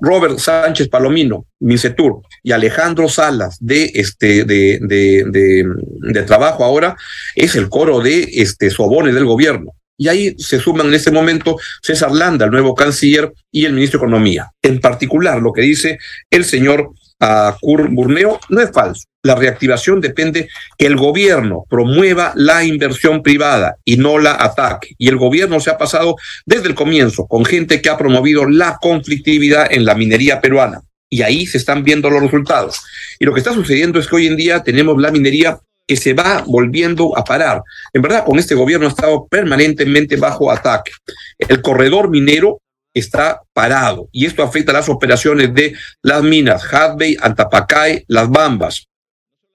Robert 0.00 0.38
Sánchez 0.38 0.88
Palomino, 0.88 1.46
Mincetur, 1.60 2.22
y 2.42 2.52
Alejandro 2.52 3.08
Salas, 3.08 3.56
de, 3.60 3.90
este, 3.94 4.44
de, 4.44 4.78
de, 4.80 5.24
de, 5.26 6.22
Trabajo 6.22 6.64
ahora, 6.64 6.96
es 7.34 7.54
el 7.54 7.68
coro 7.68 8.00
de 8.00 8.28
este, 8.32 8.70
sobones 8.70 9.14
del 9.14 9.24
gobierno. 9.24 9.72
Y 9.98 10.08
ahí 10.08 10.34
se 10.38 10.58
suman 10.58 10.88
en 10.88 10.94
este 10.94 11.10
momento 11.10 11.56
César 11.82 12.12
Landa, 12.12 12.46
el 12.46 12.50
nuevo 12.50 12.74
canciller, 12.74 13.32
y 13.50 13.64
el 13.64 13.72
ministro 13.72 14.00
de 14.00 14.06
Economía. 14.06 14.50
En 14.62 14.80
particular, 14.80 15.40
lo 15.40 15.52
que 15.52 15.62
dice 15.62 15.98
el 16.30 16.44
señor 16.44 16.90
a 17.20 17.56
Kurt 17.60 17.90
Burneo 17.90 18.38
no 18.48 18.60
es 18.60 18.70
falso. 18.70 19.04
La 19.22 19.34
reactivación 19.34 20.00
depende 20.00 20.48
que 20.78 20.86
el 20.86 20.96
gobierno 20.96 21.64
promueva 21.68 22.32
la 22.36 22.64
inversión 22.64 23.22
privada 23.22 23.76
y 23.84 23.96
no 23.96 24.18
la 24.18 24.32
ataque. 24.32 24.94
Y 24.98 25.08
el 25.08 25.16
gobierno 25.16 25.58
se 25.58 25.70
ha 25.70 25.78
pasado 25.78 26.16
desde 26.44 26.68
el 26.68 26.74
comienzo 26.74 27.26
con 27.26 27.44
gente 27.44 27.82
que 27.82 27.88
ha 27.88 27.98
promovido 27.98 28.46
la 28.48 28.78
conflictividad 28.80 29.72
en 29.72 29.84
la 29.84 29.94
minería 29.94 30.40
peruana. 30.40 30.82
Y 31.10 31.22
ahí 31.22 31.46
se 31.46 31.58
están 31.58 31.82
viendo 31.82 32.10
los 32.10 32.22
resultados. 32.22 32.80
Y 33.18 33.24
lo 33.24 33.32
que 33.32 33.40
está 33.40 33.52
sucediendo 33.52 33.98
es 33.98 34.06
que 34.06 34.16
hoy 34.16 34.26
en 34.26 34.36
día 34.36 34.62
tenemos 34.62 35.00
la 35.00 35.10
minería 35.10 35.58
que 35.86 35.96
se 35.96 36.14
va 36.14 36.42
volviendo 36.46 37.16
a 37.16 37.24
parar. 37.24 37.62
En 37.92 38.02
verdad, 38.02 38.24
con 38.24 38.38
este 38.38 38.54
gobierno 38.54 38.86
ha 38.86 38.90
estado 38.90 39.26
permanentemente 39.28 40.16
bajo 40.16 40.50
ataque. 40.50 40.92
El 41.38 41.62
corredor 41.62 42.10
minero 42.10 42.60
está 42.98 43.42
parado 43.52 44.08
y 44.10 44.26
esto 44.26 44.42
afecta 44.42 44.72
las 44.72 44.88
operaciones 44.88 45.52
de 45.54 45.74
las 46.02 46.22
minas 46.22 46.62
Hadbey, 46.72 47.16
Antapacay, 47.20 48.04
Las 48.08 48.30
Bambas. 48.30 48.88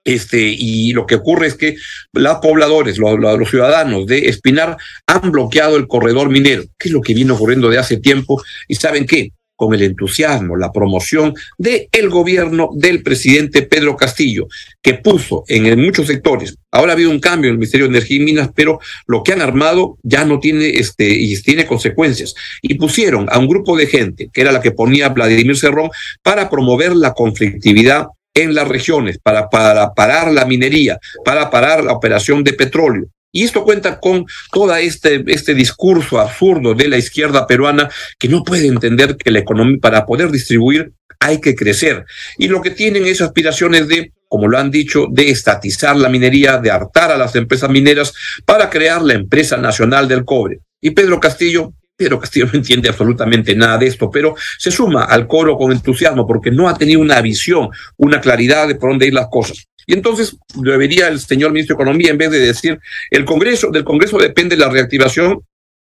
Este, 0.04 0.40
y 0.40 0.94
lo 0.94 1.06
que 1.06 1.16
ocurre 1.16 1.48
es 1.48 1.56
que 1.56 1.76
los 2.14 2.38
pobladores, 2.38 2.98
los, 2.98 3.20
los, 3.20 3.50
ciudadanos 3.50 4.08
de 4.08 4.30
Espinar 4.30 4.78
han 5.06 5.32
bloqueado 5.32 5.78
el 5.78 5.88
corredor 5.88 6.30
minero, 6.30 6.64
que 6.78 6.90
es 6.90 6.92
lo 6.92 7.02
que 7.02 7.14
viene 7.14 7.34
ocurriendo 7.34 7.70
de 7.70 7.78
hace 7.78 7.98
tiempo. 7.98 8.42
¿Y 8.68 8.76
saben 8.76 9.06
qué? 9.06 9.32
Con 9.62 9.76
el 9.76 9.84
entusiasmo, 9.84 10.58
la 10.58 10.72
promoción 10.72 11.36
del 11.56 11.88
el 11.92 12.10
gobierno 12.10 12.72
del 12.74 13.04
presidente 13.04 13.62
Pedro 13.62 13.96
Castillo, 13.96 14.48
que 14.82 14.96
puso 14.96 15.44
en, 15.48 15.80
muchos 15.80 16.08
sectores. 16.08 16.56
Ahora 16.72 16.94
ha 16.94 16.96
habido 16.96 17.12
un 17.12 17.20
cambio 17.20 17.50
en 17.50 17.54
el 17.54 17.60
Ministerio 17.60 17.86
de 17.86 17.92
Energía 17.92 18.18
y 18.18 18.26
Minas, 18.26 18.50
pero 18.56 18.80
lo 19.06 19.22
que 19.22 19.34
han 19.34 19.42
armado 19.44 20.00
ya 20.02 20.26
no 20.26 20.40
tiene, 20.40 20.68
este, 20.70 21.08
y 21.14 21.40
tiene 21.44 21.68
consecuencias. 21.68 22.34
Y 22.64 22.74
pusieron 22.74 23.28
a 23.30 23.38
un 23.38 23.48
grupo 23.48 23.78
de 23.78 23.86
gente, 23.86 24.32
que 24.34 24.42
era 24.42 24.52
la 24.52 24.62
que 24.62 24.72
ponía 24.72 25.10
Vladimir 25.10 25.56
Cerrón, 25.56 25.92
para 26.24 26.50
promover 26.50 26.96
la 26.96 27.14
conflictividad 27.14 28.08
en 28.34 28.56
las 28.56 28.68
regiones, 28.68 29.20
para, 29.22 29.48
para 29.48 29.94
parar 29.94 30.32
la 30.32 30.46
minería, 30.46 30.98
para 31.24 31.52
parar 31.52 31.84
la 31.84 31.94
operación 31.94 32.44
de 32.44 32.54
petróleo. 32.54 33.06
Y 33.32 33.44
esto 33.44 33.64
cuenta 33.64 34.00
con 34.00 34.26
todo 34.52 34.76
este, 34.76 35.24
este 35.28 35.54
discurso 35.54 36.20
absurdo 36.20 36.74
de 36.74 36.88
la 36.88 36.98
izquierda 36.98 37.48
peruana 37.48 37.90
que 38.20 38.28
no 38.28 38.44
puede 38.44 38.68
entender 38.68 39.16
que 39.16 39.32
la 39.32 39.40
economía, 39.40 39.78
para 39.82 40.06
poder 40.06 40.32
distribuir, 40.32 40.92
hay 41.20 41.40
que 41.40 41.56
crecer. 41.56 42.06
Y 42.38 42.48
lo 42.48 42.62
que 42.62 42.72
tienen 42.72 43.06
es 43.06 43.22
aspiraciones 43.22 43.88
de, 43.88 44.12
como 44.28 44.48
lo 44.48 44.58
han 44.58 44.72
dicho, 44.72 45.06
de 45.10 45.30
estatizar 45.30 45.96
la 45.96 46.10
minería, 46.10 46.58
de 46.58 46.72
hartar 46.72 47.12
a 47.12 47.18
las 47.18 47.36
empresas 47.36 47.70
mineras 47.70 48.14
para 48.46 48.70
crear 48.70 49.02
la 49.02 49.14
empresa 49.14 49.56
nacional 49.58 50.08
del 50.08 50.26
cobre. 50.26 50.60
Y 50.82 50.92
Pedro 50.92 51.20
Castillo 51.20 51.74
Pedro 52.02 52.20
Castillo 52.20 52.48
no 52.48 52.58
entiende 52.58 52.90
absolutamente 52.90 53.56
nada 53.56 53.78
de 53.78 53.86
esto, 53.86 54.10
pero 54.10 54.34
se 54.58 54.72
suma 54.72 55.04
al 55.04 55.28
coro 55.28 55.56
con 55.56 55.72
entusiasmo 55.72 56.26
porque 56.26 56.50
no 56.50 56.68
ha 56.68 56.76
tenido 56.76 57.00
una 57.00 57.22
visión, 57.22 57.70
una 57.98 58.20
claridad 58.20 58.68
de 58.68 58.74
por 58.74 58.90
dónde 58.90 59.06
ir 59.06 59.14
las 59.14 59.28
cosas. 59.30 59.68
Y 59.92 59.94
entonces 59.94 60.38
debería 60.56 61.10
el 61.10 61.20
señor 61.20 61.52
ministro 61.52 61.76
de 61.76 61.84
Economía, 61.84 62.12
en 62.12 62.18
vez 62.18 62.32
de 62.32 62.40
decir, 62.40 62.80
el 63.10 63.26
Congreso, 63.26 63.72
del 63.72 63.84
Congreso 63.84 64.18
depende 64.18 64.56
la 64.56 64.70
reactivación, 64.70 65.42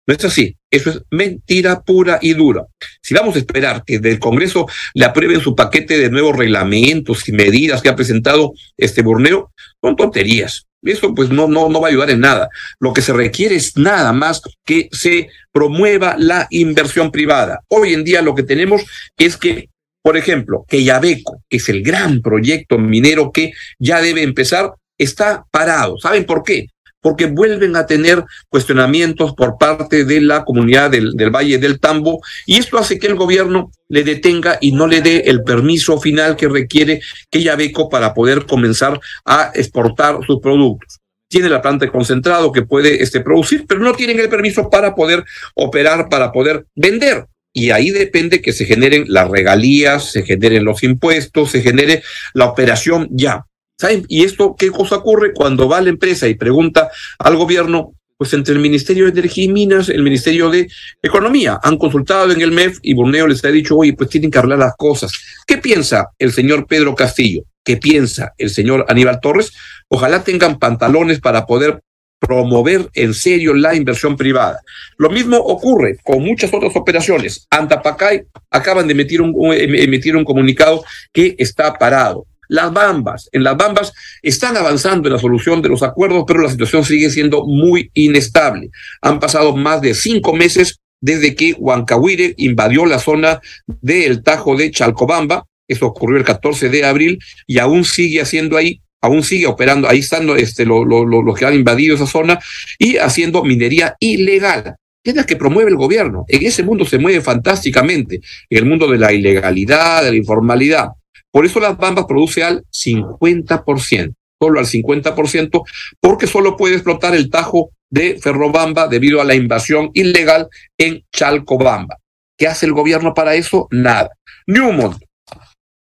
no 0.06 0.14
es 0.14 0.22
así. 0.26 0.54
Eso 0.70 0.90
es 0.90 1.00
mentira 1.10 1.80
pura 1.80 2.18
y 2.20 2.34
dura. 2.34 2.66
Si 3.00 3.14
vamos 3.14 3.34
a 3.34 3.38
esperar 3.38 3.82
que 3.82 3.98
del 4.00 4.18
Congreso 4.18 4.66
le 4.92 5.06
aprueben 5.06 5.40
su 5.40 5.56
paquete 5.56 5.96
de 5.96 6.10
nuevos 6.10 6.36
reglamentos 6.36 7.26
y 7.30 7.32
medidas 7.32 7.80
que 7.80 7.88
ha 7.88 7.96
presentado 7.96 8.52
este 8.76 9.00
Borneo, 9.00 9.50
son 9.80 9.96
tonterías. 9.96 10.66
Eso 10.82 11.14
pues 11.14 11.30
no, 11.30 11.48
no, 11.48 11.70
no 11.70 11.80
va 11.80 11.88
a 11.88 11.90
ayudar 11.90 12.10
en 12.10 12.20
nada. 12.20 12.50
Lo 12.80 12.92
que 12.92 13.00
se 13.00 13.14
requiere 13.14 13.54
es 13.54 13.74
nada 13.78 14.12
más 14.12 14.42
que 14.66 14.90
se 14.92 15.30
promueva 15.50 16.16
la 16.18 16.46
inversión 16.50 17.10
privada. 17.10 17.62
Hoy 17.68 17.94
en 17.94 18.04
día 18.04 18.20
lo 18.20 18.34
que 18.34 18.42
tenemos 18.42 18.82
es 19.16 19.38
que 19.38 19.70
por 20.04 20.18
ejemplo, 20.18 20.66
que 20.68 20.84
Yabeco, 20.84 21.40
que 21.48 21.56
es 21.56 21.68
el 21.70 21.82
gran 21.82 22.20
proyecto 22.20 22.76
minero 22.76 23.32
que 23.32 23.52
ya 23.78 24.02
debe 24.02 24.22
empezar, 24.22 24.74
está 24.98 25.46
parado. 25.50 25.96
¿Saben 25.98 26.26
por 26.26 26.42
qué? 26.42 26.66
Porque 27.00 27.24
vuelven 27.24 27.74
a 27.74 27.86
tener 27.86 28.22
cuestionamientos 28.50 29.32
por 29.32 29.56
parte 29.56 30.04
de 30.04 30.20
la 30.20 30.44
comunidad 30.44 30.90
del, 30.90 31.14
Valle 31.30 31.56
del 31.56 31.80
Tambo 31.80 32.20
y 32.44 32.58
esto 32.58 32.76
hace 32.76 32.98
que 32.98 33.06
el 33.06 33.14
gobierno 33.14 33.70
le 33.88 34.04
detenga 34.04 34.58
y 34.60 34.72
no 34.72 34.86
le 34.86 35.00
dé 35.00 35.22
el 35.24 35.42
permiso 35.42 35.98
final 35.98 36.36
que 36.36 36.48
requiere 36.48 37.00
que 37.30 37.42
Yabeco 37.42 37.88
para 37.88 38.12
poder 38.12 38.44
comenzar 38.44 39.00
a 39.24 39.52
exportar 39.54 40.18
sus 40.26 40.38
productos 40.40 40.98
tiene 41.28 41.48
la 41.48 41.62
planta 41.62 41.86
de 41.86 41.90
concentrado 41.90 42.52
que 42.52 42.62
puede 42.62 43.02
este, 43.02 43.20
producir, 43.20 43.64
pero 43.66 43.80
no 43.80 43.94
tienen 43.94 44.20
el 44.20 44.28
permiso 44.28 44.68
para 44.68 44.94
poder 44.94 45.24
operar, 45.54 46.10
para 46.10 46.30
poder 46.30 46.66
vender 46.76 47.26
y 47.56 47.70
ahí 47.70 47.90
depende 47.90 48.42
que 48.42 48.52
se 48.52 48.66
generen 48.66 49.04
las 49.06 49.30
regalías, 49.30 50.10
se 50.10 50.24
generen 50.24 50.64
los 50.64 50.82
impuestos, 50.82 51.52
se 51.52 51.62
genere 51.62 52.02
la 52.34 52.46
operación 52.46 53.08
ya. 53.12 53.46
¿Saben? 53.78 54.04
¿Y 54.08 54.24
esto 54.24 54.56
qué 54.58 54.70
cosa 54.70 54.96
ocurre 54.96 55.32
cuando 55.32 55.68
va 55.68 55.80
la 55.80 55.88
empresa 55.88 56.28
y 56.28 56.34
pregunta 56.34 56.90
al 57.18 57.36
gobierno? 57.36 57.94
Pues 58.16 58.32
entre 58.34 58.54
el 58.54 58.60
Ministerio 58.60 59.04
de 59.04 59.12
Energía 59.12 59.44
y 59.44 59.48
Minas, 59.48 59.88
el 59.88 60.02
Ministerio 60.02 60.50
de 60.50 60.68
Economía, 61.00 61.58
han 61.62 61.78
consultado 61.78 62.32
en 62.32 62.40
el 62.40 62.50
MEF 62.50 62.78
y 62.82 62.94
Borneo 62.94 63.26
les 63.26 63.44
ha 63.44 63.48
dicho, 63.48 63.76
oye, 63.76 63.92
pues 63.92 64.10
tienen 64.10 64.30
que 64.30 64.38
hablar 64.38 64.58
las 64.58 64.74
cosas. 64.76 65.12
¿Qué 65.46 65.58
piensa 65.58 66.08
el 66.18 66.32
señor 66.32 66.66
Pedro 66.66 66.94
Castillo? 66.94 67.42
¿Qué 67.64 67.76
piensa 67.76 68.32
el 68.36 68.50
señor 68.50 68.84
Aníbal 68.88 69.20
Torres? 69.20 69.52
Ojalá 69.88 70.24
tengan 70.24 70.58
pantalones 70.58 71.20
para 71.20 71.46
poder 71.46 71.80
promover 72.26 72.88
en 72.94 73.14
serio 73.14 73.54
la 73.54 73.74
inversión 73.74 74.16
privada. 74.16 74.60
Lo 74.98 75.10
mismo 75.10 75.36
ocurre 75.36 75.98
con 76.02 76.22
muchas 76.22 76.52
otras 76.52 76.74
operaciones. 76.76 77.46
Antapacay 77.50 78.24
acaban 78.50 78.86
de 78.86 78.92
emitir 78.92 79.22
un, 79.22 79.34
emitir 79.52 80.16
un 80.16 80.24
comunicado 80.24 80.84
que 81.12 81.34
está 81.38 81.74
parado. 81.74 82.26
Las 82.48 82.72
Bambas, 82.72 83.28
en 83.32 83.42
las 83.42 83.56
Bambas 83.56 83.92
están 84.22 84.56
avanzando 84.56 85.08
en 85.08 85.14
la 85.14 85.18
solución 85.18 85.62
de 85.62 85.70
los 85.70 85.82
acuerdos, 85.82 86.24
pero 86.26 86.40
la 86.40 86.50
situación 86.50 86.84
sigue 86.84 87.10
siendo 87.10 87.44
muy 87.46 87.90
inestable. 87.94 88.70
Han 89.00 89.18
pasado 89.18 89.56
más 89.56 89.80
de 89.80 89.94
cinco 89.94 90.34
meses 90.34 90.78
desde 91.00 91.34
que 91.34 91.54
Huancahuire 91.58 92.34
invadió 92.36 92.86
la 92.86 92.98
zona 92.98 93.40
del 93.66 94.22
Tajo 94.22 94.56
de 94.56 94.70
Chalcobamba. 94.70 95.46
Eso 95.66 95.86
ocurrió 95.86 96.18
el 96.18 96.24
14 96.24 96.68
de 96.68 96.84
abril 96.84 97.18
y 97.46 97.58
aún 97.58 97.84
sigue 97.84 98.20
haciendo 98.20 98.56
ahí 98.56 98.80
aún 99.04 99.22
sigue 99.22 99.46
operando, 99.46 99.86
ahí 99.86 99.98
están 99.98 100.26
este, 100.38 100.64
los 100.64 100.86
lo, 100.86 101.34
que 101.34 101.44
han 101.44 101.54
invadido 101.54 101.94
esa 101.94 102.06
zona 102.06 102.40
y 102.78 102.96
haciendo 102.96 103.44
minería 103.44 103.94
ilegal. 104.00 104.76
¿Qué 105.02 105.10
es 105.10 105.16
la 105.16 105.26
que 105.26 105.36
promueve 105.36 105.70
el 105.70 105.76
gobierno? 105.76 106.24
En 106.26 106.46
ese 106.46 106.62
mundo 106.62 106.86
se 106.86 106.96
mueve 106.96 107.20
fantásticamente, 107.20 108.22
en 108.48 108.58
el 108.58 108.64
mundo 108.64 108.90
de 108.90 108.96
la 108.96 109.12
ilegalidad, 109.12 110.02
de 110.02 110.12
la 110.12 110.16
informalidad. 110.16 110.88
Por 111.30 111.44
eso 111.44 111.60
las 111.60 111.76
Bambas 111.76 112.06
produce 112.06 112.42
al 112.42 112.64
50%, 112.72 114.14
solo 114.40 114.58
al 114.58 114.66
50%, 114.66 115.62
porque 116.00 116.26
solo 116.26 116.56
puede 116.56 116.76
explotar 116.76 117.14
el 117.14 117.28
tajo 117.28 117.72
de 117.90 118.18
Ferrobamba 118.18 118.88
debido 118.88 119.20
a 119.20 119.24
la 119.24 119.34
invasión 119.34 119.90
ilegal 119.92 120.48
en 120.78 121.02
Chalcobamba. 121.12 121.98
¿Qué 122.38 122.46
hace 122.46 122.64
el 122.64 122.72
gobierno 122.72 123.12
para 123.12 123.34
eso? 123.34 123.68
Nada. 123.70 124.08
Newmont, 124.46 124.96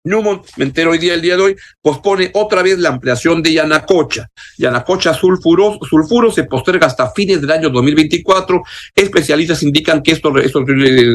Newmont, 0.03 0.45
me 0.57 0.65
entero 0.65 0.91
hoy 0.91 0.97
día, 0.97 1.13
el 1.13 1.21
día 1.21 1.37
de 1.37 1.43
hoy, 1.43 1.55
pospone 1.81 2.31
otra 2.33 2.63
vez 2.63 2.79
la 2.79 2.89
ampliación 2.89 3.43
de 3.43 3.53
Yanacocha. 3.53 4.27
Yanacocha 4.57 5.13
sulfuro, 5.13 5.77
sulfuro 5.87 6.31
se 6.31 6.45
posterga 6.45 6.87
hasta 6.87 7.11
fines 7.11 7.39
del 7.41 7.51
año 7.51 7.69
2024. 7.69 8.63
Especialistas 8.95 9.61
indican 9.61 10.01
que 10.01 10.13
esto, 10.13 10.35
esto 10.39 10.65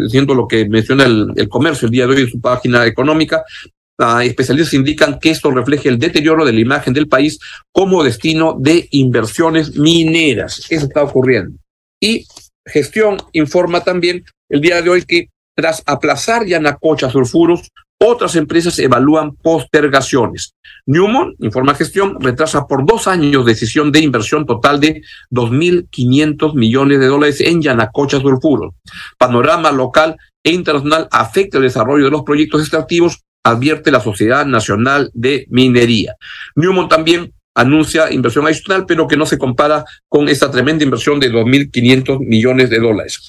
siendo 0.08 0.34
lo 0.34 0.46
que 0.46 0.68
menciona 0.68 1.04
el, 1.04 1.48
comercio 1.48 1.86
el 1.86 1.92
día 1.92 2.06
de 2.06 2.14
hoy 2.14 2.20
en 2.22 2.30
su 2.30 2.40
página 2.40 2.86
económica, 2.86 3.44
uh, 3.98 4.20
especialistas 4.20 4.74
indican 4.74 5.18
que 5.18 5.30
esto 5.30 5.50
refleja 5.50 5.88
el 5.88 5.98
deterioro 5.98 6.44
de 6.44 6.52
la 6.52 6.60
imagen 6.60 6.94
del 6.94 7.08
país 7.08 7.40
como 7.72 8.04
destino 8.04 8.56
de 8.58 8.86
inversiones 8.92 9.76
mineras. 9.76 10.64
Eso 10.70 10.86
está 10.86 11.02
ocurriendo. 11.02 11.58
Y 12.00 12.24
gestión 12.64 13.16
informa 13.32 13.82
también 13.82 14.24
el 14.48 14.60
día 14.60 14.80
de 14.80 14.90
hoy 14.90 15.04
que 15.04 15.28
tras 15.56 15.82
aplazar 15.86 16.44
Yanacocha 16.44 17.10
sulfuros, 17.10 17.70
otras 17.98 18.36
empresas 18.36 18.78
evalúan 18.78 19.36
postergaciones. 19.36 20.54
Newmont, 20.86 21.34
informa 21.42 21.74
gestión, 21.74 22.16
retrasa 22.20 22.66
por 22.66 22.86
dos 22.86 23.08
años 23.08 23.44
decisión 23.44 23.90
de 23.90 24.00
inversión 24.00 24.46
total 24.46 24.80
de 24.80 25.02
2.500 25.30 26.54
millones 26.54 27.00
de 27.00 27.06
dólares 27.06 27.40
en 27.40 27.62
Yanacocha 27.62 28.20
Sulfuro. 28.20 28.74
Panorama 29.18 29.72
local 29.72 30.16
e 30.42 30.52
internacional 30.52 31.08
afecta 31.10 31.56
el 31.56 31.64
desarrollo 31.64 32.04
de 32.04 32.10
los 32.10 32.22
proyectos 32.22 32.60
extractivos, 32.60 33.22
advierte 33.42 33.90
la 33.90 34.00
Sociedad 34.00 34.46
Nacional 34.46 35.10
de 35.14 35.46
Minería. 35.50 36.14
Newmont 36.54 36.90
también 36.90 37.32
anuncia 37.54 38.12
inversión 38.12 38.46
adicional, 38.46 38.84
pero 38.86 39.08
que 39.08 39.16
no 39.16 39.24
se 39.24 39.38
compara 39.38 39.84
con 40.08 40.28
esta 40.28 40.50
tremenda 40.50 40.84
inversión 40.84 41.18
de 41.18 41.32
2.500 41.32 42.20
millones 42.20 42.70
de 42.70 42.78
dólares. 42.78 43.20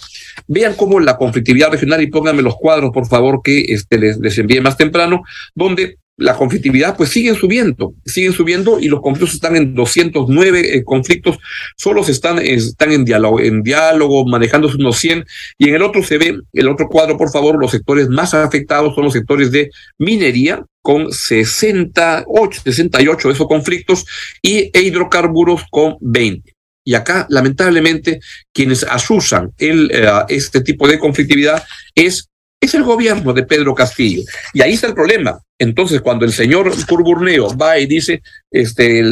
Vean 0.47 0.75
cómo 0.75 0.99
la 0.99 1.17
conflictividad 1.17 1.71
regional, 1.71 2.01
y 2.01 2.07
pónganme 2.07 2.41
los 2.41 2.55
cuadros, 2.55 2.91
por 2.91 3.07
favor, 3.07 3.41
que 3.43 3.65
este, 3.69 3.97
les, 3.97 4.17
les 4.17 4.37
envíe 4.37 4.61
más 4.61 4.77
temprano, 4.77 5.23
donde 5.55 5.97
la 6.17 6.35
conflictividad 6.35 6.97
pues 6.97 7.09
sigue 7.09 7.35
subiendo, 7.35 7.93
siguen 8.05 8.33
subiendo 8.33 8.79
y 8.79 8.87
los 8.87 9.01
conflictos 9.01 9.35
están 9.35 9.55
en 9.55 9.75
209 9.75 10.75
eh, 10.75 10.83
conflictos, 10.83 11.37
solo 11.77 12.01
están, 12.01 12.39
están 12.39 12.91
en 12.91 13.05
diálogo, 13.05 13.39
en 13.39 13.61
diálogo, 13.61 14.25
manejándose 14.25 14.77
unos 14.77 14.97
100 14.97 15.25
y 15.59 15.69
en 15.69 15.75
el 15.75 15.83
otro 15.83 16.03
se 16.03 16.17
ve, 16.17 16.39
el 16.53 16.69
otro 16.69 16.87
cuadro 16.89 17.17
por 17.17 17.29
favor, 17.29 17.59
los 17.59 17.71
sectores 17.71 18.09
más 18.09 18.33
afectados 18.33 18.95
son 18.95 19.05
los 19.05 19.13
sectores 19.13 19.51
de 19.51 19.69
minería 19.99 20.65
con 20.81 21.11
68, 21.11 22.61
68 22.63 23.27
de 23.27 23.33
esos 23.33 23.47
conflictos 23.47 24.05
y 24.41 24.71
hidrocarburos 24.77 25.63
con 25.69 25.97
20. 26.01 26.56
Y 26.87 26.95
acá, 26.95 27.27
lamentablemente, 27.29 28.21
quienes 28.53 28.83
asusan 28.83 29.51
el, 29.57 29.91
eh, 29.91 30.09
este 30.29 30.61
tipo 30.61 30.87
de 30.87 30.97
conflictividad 30.97 31.61
es 31.93 32.29
es 32.61 32.73
el 32.73 32.83
gobierno 32.83 33.33
de 33.33 33.43
Pedro 33.43 33.75
Castillo. 33.75 34.23
Y 34.53 34.61
ahí 34.61 34.73
está 34.73 34.87
el 34.87 34.93
problema. 34.93 35.37
Entonces, 35.59 35.99
cuando 36.01 36.23
el 36.23 36.31
señor 36.31 36.71
Curburneo 36.87 37.55
va 37.57 37.77
y 37.77 37.85
dice, 37.87 38.21
este, 38.49 39.03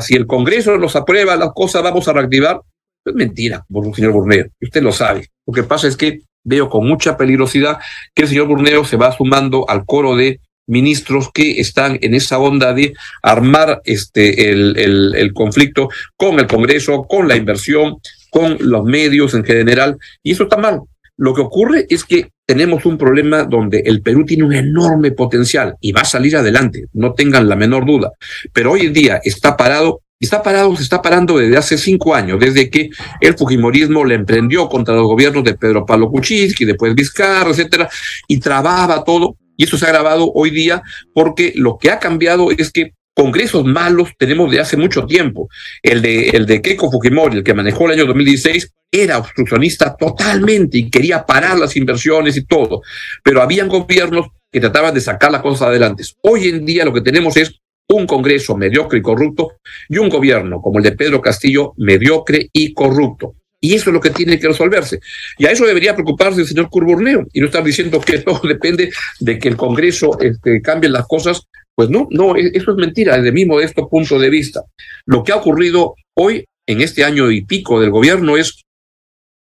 si 0.00 0.14
el 0.14 0.26
Congreso 0.26 0.78
nos 0.78 0.96
aprueba 0.96 1.36
las 1.36 1.52
cosas, 1.54 1.82
vamos 1.82 2.08
a 2.08 2.14
reactivar, 2.14 2.60
es 3.04 3.14
mentira, 3.14 3.64
señor 3.94 4.12
Burneo. 4.12 4.46
Usted 4.60 4.82
lo 4.82 4.92
sabe. 4.92 5.28
Lo 5.46 5.52
que 5.52 5.64
pasa 5.64 5.88
es 5.88 5.96
que 5.98 6.22
veo 6.42 6.70
con 6.70 6.88
mucha 6.88 7.16
peligrosidad 7.18 7.78
que 8.14 8.22
el 8.22 8.28
señor 8.28 8.48
Burneo 8.48 8.86
se 8.86 8.96
va 8.96 9.14
sumando 9.14 9.68
al 9.68 9.84
coro 9.84 10.16
de 10.16 10.40
ministros 10.72 11.30
que 11.32 11.60
están 11.60 11.98
en 12.00 12.14
esa 12.14 12.38
onda 12.38 12.72
de 12.72 12.94
armar 13.22 13.82
este 13.84 14.50
el, 14.50 14.76
el, 15.14 15.32
conflicto 15.32 15.90
con 16.16 16.40
el 16.40 16.46
Congreso, 16.46 17.04
con 17.04 17.28
la 17.28 17.36
inversión, 17.36 17.98
con 18.30 18.56
los 18.58 18.82
medios 18.84 19.34
en 19.34 19.44
general, 19.44 19.98
y 20.22 20.32
eso 20.32 20.44
está 20.44 20.56
mal. 20.56 20.80
Lo 21.18 21.34
que 21.34 21.42
ocurre 21.42 21.86
es 21.90 22.04
que 22.04 22.30
tenemos 22.46 22.86
un 22.86 22.96
problema 22.96 23.44
donde 23.44 23.82
el 23.84 24.00
Perú 24.00 24.24
tiene 24.24 24.44
un 24.44 24.54
enorme 24.54 25.12
potencial 25.12 25.76
y 25.80 25.92
va 25.92 26.00
a 26.00 26.06
salir 26.06 26.36
adelante, 26.36 26.86
no 26.94 27.12
tengan 27.12 27.48
la 27.48 27.54
menor 27.54 27.84
duda, 27.84 28.10
pero 28.52 28.72
hoy 28.72 28.86
en 28.86 28.92
día 28.94 29.20
está 29.22 29.56
parado 29.56 30.00
está 30.24 30.42
parado, 30.42 30.74
se 30.76 30.84
está 30.84 31.02
parando 31.02 31.36
desde 31.36 31.56
hace 31.56 31.76
cinco 31.76 32.14
años, 32.14 32.38
desde 32.38 32.70
que 32.70 32.90
el 33.20 33.34
Fujimorismo 33.36 34.04
le 34.04 34.14
emprendió 34.14 34.68
contra 34.68 34.94
los 34.94 35.04
gobiernos 35.04 35.42
de 35.42 35.54
Pedro 35.54 35.84
Pablo 35.84 36.10
Kuczynski, 36.10 36.64
después 36.64 36.94
Vizcarra, 36.94 37.50
etcétera, 37.50 37.90
y 38.28 38.38
trababa 38.38 39.02
todo. 39.04 39.36
Y 39.56 39.64
eso 39.64 39.76
se 39.76 39.84
ha 39.84 39.88
agravado 39.88 40.30
hoy 40.34 40.50
día 40.50 40.82
porque 41.14 41.52
lo 41.56 41.78
que 41.78 41.90
ha 41.90 41.98
cambiado 41.98 42.50
es 42.50 42.70
que 42.70 42.92
congresos 43.14 43.64
malos 43.64 44.10
tenemos 44.18 44.50
de 44.50 44.60
hace 44.60 44.76
mucho 44.76 45.06
tiempo. 45.06 45.48
El 45.82 46.02
de, 46.02 46.30
el 46.30 46.46
de 46.46 46.62
Keiko 46.62 46.90
Fujimori, 46.90 47.38
el 47.38 47.44
que 47.44 47.54
manejó 47.54 47.86
el 47.86 47.92
año 47.92 48.06
2016, 48.06 48.72
era 48.90 49.18
obstruccionista 49.18 49.96
totalmente 49.96 50.78
y 50.78 50.90
quería 50.90 51.24
parar 51.24 51.58
las 51.58 51.76
inversiones 51.76 52.36
y 52.36 52.44
todo. 52.44 52.82
Pero 53.22 53.42
habían 53.42 53.68
gobiernos 53.68 54.26
que 54.50 54.60
trataban 54.60 54.94
de 54.94 55.00
sacar 55.00 55.30
las 55.32 55.42
cosas 55.42 55.68
adelante. 55.68 56.04
Hoy 56.22 56.48
en 56.48 56.64
día 56.64 56.84
lo 56.84 56.92
que 56.92 57.00
tenemos 57.00 57.36
es 57.36 57.58
un 57.88 58.06
Congreso 58.06 58.56
mediocre 58.56 58.98
y 58.98 59.02
corrupto 59.02 59.52
y 59.88 59.98
un 59.98 60.08
gobierno 60.08 60.60
como 60.60 60.78
el 60.78 60.84
de 60.84 60.92
Pedro 60.92 61.20
Castillo 61.20 61.72
mediocre 61.76 62.48
y 62.52 62.72
corrupto. 62.72 63.34
Y 63.64 63.74
eso 63.74 63.90
es 63.90 63.94
lo 63.94 64.00
que 64.00 64.10
tiene 64.10 64.40
que 64.40 64.48
resolverse. 64.48 64.98
Y 65.38 65.46
a 65.46 65.52
eso 65.52 65.64
debería 65.64 65.94
preocuparse 65.94 66.40
el 66.40 66.48
señor 66.48 66.68
Curburneo 66.68 67.28
y 67.32 67.38
no 67.38 67.46
estar 67.46 67.62
diciendo 67.62 68.00
que 68.00 68.18
todo 68.18 68.40
depende 68.48 68.90
de 69.20 69.38
que 69.38 69.48
el 69.48 69.56
Congreso 69.56 70.18
este, 70.20 70.60
cambie 70.60 70.90
las 70.90 71.06
cosas. 71.06 71.42
Pues 71.74 71.88
no, 71.88 72.08
no, 72.10 72.36
e, 72.36 72.50
eso 72.54 72.72
es 72.72 72.76
mentira 72.76 73.16
desde 73.16 73.30
mi 73.30 73.44
modesto 73.44 73.88
punto 73.88 74.18
de 74.18 74.30
vista. 74.30 74.62
Lo 75.06 75.22
que 75.22 75.30
ha 75.30 75.36
ocurrido 75.36 75.94
hoy, 76.14 76.44
en 76.66 76.80
este 76.80 77.04
año 77.04 77.30
y 77.30 77.44
pico 77.44 77.80
del 77.80 77.90
gobierno, 77.90 78.36
es 78.36 78.64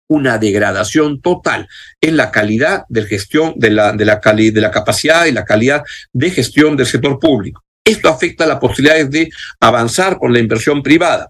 una 0.07 0.37
degradación 0.37 1.19
total 1.19 1.67
en 1.99 2.15
la 2.15 2.29
calidad 2.29 2.83
de 2.89 3.03
gestión, 3.03 3.53
de 3.55 3.71
la, 3.71 3.93
de 3.93 4.05
la, 4.05 4.21
de 4.23 4.61
la 4.61 4.69
capacidad 4.69 5.25
y 5.25 5.31
la 5.31 5.45
calidad 5.45 5.81
de 6.13 6.29
gestión 6.29 6.77
del 6.77 6.85
sector 6.85 7.17
público. 7.17 7.63
Esto 7.83 8.07
afecta 8.07 8.45
las 8.45 8.59
posibilidades 8.59 9.09
de 9.09 9.29
avanzar 9.59 10.19
con 10.19 10.31
la 10.31 10.39
inversión 10.39 10.83
privada. 10.83 11.29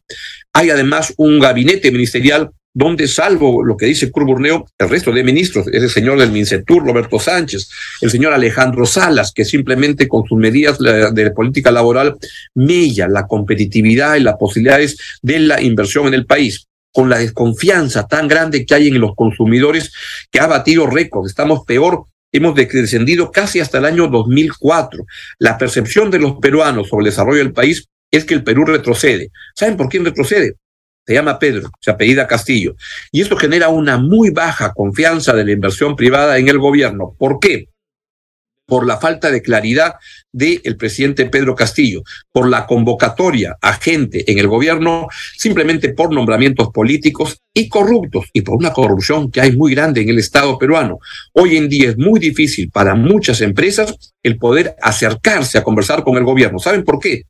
Hay 0.52 0.70
además 0.70 1.14
un 1.16 1.40
gabinete 1.40 1.90
ministerial 1.92 2.52
donde, 2.74 3.08
salvo 3.08 3.64
lo 3.64 3.76
que 3.76 3.86
dice 3.86 4.12
Curburneo, 4.12 4.66
el 4.78 4.90
resto 4.90 5.12
de 5.12 5.24
ministros, 5.24 5.68
es 5.68 5.84
el 5.84 5.90
señor 5.90 6.20
del 6.20 6.32
Mincetur, 6.32 6.86
Roberto 6.86 7.20
Sánchez, 7.20 7.70
el 8.02 8.10
señor 8.10 8.34
Alejandro 8.34 8.86
Salas, 8.86 9.32
que 9.34 9.46
simplemente 9.46 10.08
con 10.08 10.26
sus 10.26 10.38
medidas 10.38 10.78
de 10.80 11.32
política 11.32 11.72
laboral 11.72 12.16
mella 12.56 13.08
la 13.08 13.28
competitividad 13.28 14.16
y 14.16 14.22
las 14.22 14.36
posibilidades 14.38 14.98
de 15.22 15.40
la 15.40 15.62
inversión 15.62 16.08
en 16.08 16.14
el 16.14 16.26
país 16.26 16.68
con 16.94 17.10
la 17.10 17.20
desconfianza 17.20 18.08
tan 18.08 18.28
grande 18.28 18.66
que 18.66 18.76
hay 18.76 18.88
en 18.88 19.00
los 19.00 19.16
consumidores 19.16 19.92
que 20.30 20.40
ha 20.40 20.48
batido 20.48 20.88
récords. 20.88 21.30
Estamos 21.30 21.66
peor 21.66 22.06
hemos 22.32 22.56
descendido 22.56 23.32
casi 23.32 23.60
hasta 23.60 23.78
el 23.78 23.86
año 23.86 24.08
2004. 24.08 25.06
La 25.40 25.58
percepción 25.58 26.10
de 26.10 26.20
los 26.20 26.38
peruanos 26.38 26.88
sobre 26.88 27.06
el 27.06 27.12
desarrollo 27.12 27.40
del 27.40 27.54
país 27.54 27.88
es 28.10 28.26
que 28.26 28.34
el 28.34 28.44
Perú 28.44 28.66
retrocede. 28.66 29.32
¿Saben 29.56 29.78
por 29.78 29.90
quién 29.90 30.06
retrocede? 30.06 30.56
Se 31.06 31.14
llama 31.14 31.40
Pedro, 31.40 31.70
se 31.80 31.92
apellida 31.92 32.28
Castillo. 32.28 32.76
Y 33.12 33.22
esto 33.22 33.36
genera 33.36 33.70
una 33.70 33.98
muy 33.98 34.30
baja 34.30 34.74
confianza 34.74 35.34
de 35.34 35.46
la 35.46 35.52
inversión 35.52 35.96
privada 35.96 36.38
en 36.38 36.48
el 36.48 36.60
gobierno. 36.60 37.16
¿Por 37.18 37.40
qué? 37.40 37.72
por 38.72 38.88
la 38.88 38.98
falta 38.98 39.30
de 39.30 39.42
claridad 39.42 39.96
del 40.32 40.78
presidente 40.78 41.26
Pedro 41.26 41.56
Castillo, 41.56 42.04
por 42.32 42.48
la 42.48 42.66
convocatoria 42.66 43.58
a 43.62 43.74
gente 43.74 44.32
en 44.32 44.40
el 44.40 44.48
gobierno 44.48 45.10
simplemente 45.36 45.90
por 45.90 46.14
nombramientos 46.14 46.70
políticos 46.70 47.42
y 47.54 47.68
corruptos 47.68 48.28
y 48.32 48.44
por 48.44 48.56
una 48.56 48.72
corrupción 48.72 49.30
que 49.30 49.42
hay 49.42 49.58
muy 49.58 49.76
grande 49.76 50.00
en 50.00 50.08
el 50.08 50.20
Estado 50.20 50.58
peruano. 50.58 51.00
Hoy 51.34 51.58
en 51.58 51.68
día 51.68 51.90
es 51.90 51.98
muy 51.98 52.18
difícil 52.18 52.72
para 52.72 52.96
muchas 52.96 53.42
empresas 53.42 54.14
el 54.24 54.38
poder 54.38 54.74
acercarse 54.82 55.58
a 55.58 55.64
conversar 55.64 56.06
con 56.06 56.16
el 56.16 56.24
gobierno. 56.24 56.58
¿Saben 56.58 56.86
por 56.86 57.00
qué? 57.00 57.24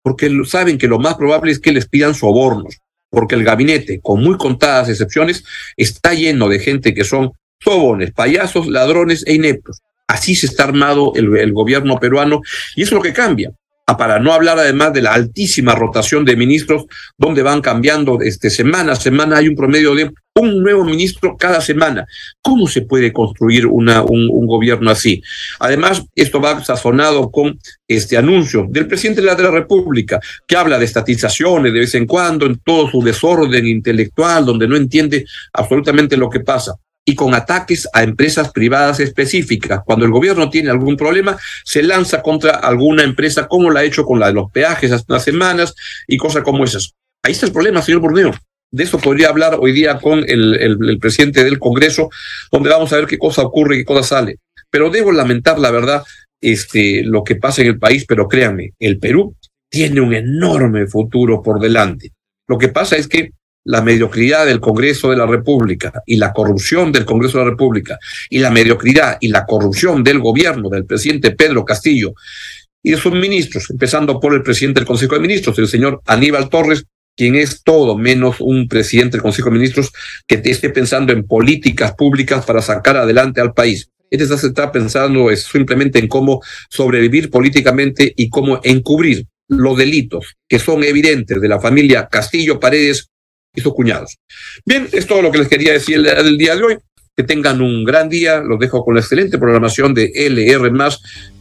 Porque 0.00 0.30
saben 0.46 0.78
que 0.78 0.88
lo 0.88 0.98
más 0.98 1.16
probable 1.16 1.52
es 1.52 1.58
que 1.58 1.72
les 1.72 1.86
pidan 1.86 2.14
sobornos, 2.14 2.78
porque 3.10 3.34
el 3.34 3.44
gabinete, 3.44 4.00
con 4.00 4.22
muy 4.22 4.36
contadas 4.36 4.88
excepciones, 4.88 5.44
está 5.76 6.14
lleno 6.14 6.48
de 6.48 6.58
gente 6.58 6.94
que 6.94 7.04
son 7.04 7.32
sobones, 7.60 8.12
payasos, 8.12 8.66
ladrones 8.66 9.24
e 9.26 9.34
ineptos. 9.34 9.80
Así 10.06 10.34
se 10.34 10.46
está 10.46 10.64
armado 10.64 11.12
el, 11.16 11.52
gobierno 11.52 11.98
peruano 11.98 12.40
y 12.74 12.82
eso 12.82 12.90
es 12.90 12.96
lo 12.96 13.02
que 13.02 13.12
cambia. 13.12 13.50
Ah, 13.88 13.96
para 13.96 14.18
no 14.18 14.32
hablar 14.32 14.58
además 14.58 14.92
de 14.92 15.00
la 15.00 15.14
altísima 15.14 15.76
rotación 15.76 16.24
de 16.24 16.34
ministros, 16.34 16.86
donde 17.16 17.42
van 17.42 17.60
cambiando 17.60 18.20
este, 18.20 18.50
semana 18.50 18.94
a 18.94 18.96
semana, 18.96 19.36
hay 19.36 19.46
un 19.46 19.54
promedio 19.54 19.94
de 19.94 20.10
un 20.34 20.60
nuevo 20.60 20.84
ministro 20.84 21.36
cada 21.38 21.60
semana. 21.60 22.04
¿Cómo 22.42 22.66
se 22.66 22.82
puede 22.82 23.12
construir 23.12 23.64
una, 23.64 24.02
un, 24.02 24.28
un, 24.28 24.44
gobierno 24.44 24.90
así? 24.90 25.22
Además, 25.60 26.02
esto 26.16 26.40
va 26.40 26.64
sazonado 26.64 27.30
con 27.30 27.60
este 27.86 28.16
anuncio 28.16 28.66
del 28.68 28.88
presidente 28.88 29.22
de 29.22 29.28
la 29.28 29.50
República, 29.52 30.18
que 30.48 30.56
habla 30.56 30.80
de 30.80 30.84
estatizaciones 30.84 31.72
de 31.72 31.78
vez 31.78 31.94
en 31.94 32.06
cuando, 32.06 32.44
en 32.44 32.58
todo 32.58 32.90
su 32.90 33.00
desorden 33.02 33.68
intelectual, 33.68 34.44
donde 34.44 34.66
no 34.66 34.74
entiende 34.74 35.24
absolutamente 35.52 36.16
lo 36.16 36.28
que 36.28 36.40
pasa 36.40 36.74
y 37.08 37.14
con 37.14 37.34
ataques 37.34 37.88
a 37.92 38.02
empresas 38.02 38.50
privadas 38.50 38.98
específicas. 38.98 39.80
Cuando 39.86 40.04
el 40.04 40.10
gobierno 40.10 40.50
tiene 40.50 40.70
algún 40.70 40.96
problema, 40.96 41.38
se 41.64 41.82
lanza 41.82 42.20
contra 42.20 42.56
alguna 42.56 43.04
empresa, 43.04 43.46
como 43.46 43.70
la 43.70 43.80
ha 43.80 43.84
hecho 43.84 44.04
con 44.04 44.18
la 44.18 44.26
de 44.26 44.32
los 44.32 44.50
peajes 44.50 44.90
hace 44.90 45.04
unas 45.08 45.22
semanas 45.22 45.74
y 46.08 46.16
cosas 46.16 46.42
como 46.42 46.64
esas. 46.64 46.94
Ahí 47.22 47.32
está 47.32 47.46
el 47.46 47.52
problema, 47.52 47.80
señor 47.80 48.00
Borneo. 48.00 48.34
De 48.72 48.82
eso 48.82 48.98
podría 48.98 49.28
hablar 49.28 49.56
hoy 49.60 49.70
día 49.70 49.98
con 50.00 50.18
el, 50.28 50.56
el, 50.56 50.98
presidente 50.98 51.44
del 51.44 51.60
Congreso, 51.60 52.10
donde 52.50 52.70
vamos 52.70 52.92
a 52.92 52.96
ver 52.96 53.06
qué 53.06 53.18
cosa 53.18 53.42
ocurre 53.42 53.76
y 53.76 53.78
qué 53.78 53.84
cosa 53.84 54.02
sale. 54.02 54.38
Pero 54.68 54.90
debo 54.90 55.12
lamentar, 55.12 55.60
la 55.60 55.70
verdad, 55.70 56.02
este, 56.40 57.04
lo 57.04 57.22
que 57.22 57.36
pasa 57.36 57.62
en 57.62 57.68
el 57.68 57.78
país, 57.78 58.04
pero 58.06 58.26
créanme, 58.26 58.72
el 58.80 58.98
Perú 58.98 59.36
tiene 59.70 60.00
un 60.00 60.12
enorme 60.12 60.88
futuro 60.88 61.40
por 61.40 61.60
delante. 61.60 62.10
Lo 62.48 62.58
que 62.58 62.68
pasa 62.68 62.96
es 62.96 63.06
que 63.06 63.30
la 63.66 63.82
mediocridad 63.82 64.46
del 64.46 64.60
Congreso 64.60 65.10
de 65.10 65.16
la 65.16 65.26
República 65.26 65.92
y 66.06 66.16
la 66.16 66.32
corrupción 66.32 66.92
del 66.92 67.04
Congreso 67.04 67.38
de 67.38 67.44
la 67.44 67.50
República 67.50 67.98
y 68.30 68.38
la 68.38 68.50
mediocridad 68.50 69.18
y 69.20 69.28
la 69.28 69.44
corrupción 69.44 70.04
del 70.04 70.20
gobierno 70.20 70.68
del 70.68 70.86
presidente 70.86 71.32
Pedro 71.32 71.64
Castillo 71.64 72.14
y 72.82 72.92
de 72.92 72.96
sus 72.96 73.12
ministros, 73.12 73.68
empezando 73.70 74.20
por 74.20 74.34
el 74.34 74.44
presidente 74.44 74.78
del 74.78 74.86
Consejo 74.86 75.16
de 75.16 75.20
Ministros, 75.20 75.58
el 75.58 75.66
señor 75.66 76.00
Aníbal 76.06 76.48
Torres, 76.48 76.84
quien 77.16 77.34
es 77.34 77.64
todo 77.64 77.98
menos 77.98 78.36
un 78.38 78.68
presidente 78.68 79.16
del 79.16 79.22
Consejo 79.22 79.50
de 79.50 79.56
Ministros 79.56 79.92
que 80.28 80.40
esté 80.44 80.70
pensando 80.70 81.12
en 81.12 81.26
políticas 81.26 81.94
públicas 81.94 82.44
para 82.44 82.62
sacar 82.62 82.96
adelante 82.96 83.40
al 83.40 83.52
país. 83.52 83.88
Este 84.08 84.26
se 84.26 84.46
está 84.46 84.70
pensando 84.70 85.34
simplemente 85.34 85.98
en 85.98 86.06
cómo 86.06 86.40
sobrevivir 86.70 87.30
políticamente 87.30 88.14
y 88.16 88.28
cómo 88.28 88.60
encubrir 88.62 89.26
los 89.48 89.76
delitos 89.76 90.36
que 90.48 90.60
son 90.60 90.84
evidentes 90.84 91.40
de 91.40 91.48
la 91.48 91.58
familia 91.58 92.08
Castillo 92.08 92.60
Paredes 92.60 93.08
y 93.56 93.60
sus 93.60 93.74
cuñados. 93.74 94.18
Bien, 94.64 94.88
es 94.92 95.06
todo 95.06 95.22
lo 95.22 95.32
que 95.32 95.38
les 95.38 95.48
quería 95.48 95.72
decir 95.72 96.06
el, 96.06 96.38
día 96.38 96.54
de 96.54 96.62
hoy. 96.62 96.76
Que 97.16 97.22
tengan 97.22 97.62
un 97.62 97.82
gran 97.84 98.10
día, 98.10 98.40
los 98.40 98.58
dejo 98.58 98.84
con 98.84 98.94
la 98.94 99.00
excelente 99.00 99.38
programación 99.38 99.94
de 99.94 100.12
LR, 100.14 100.70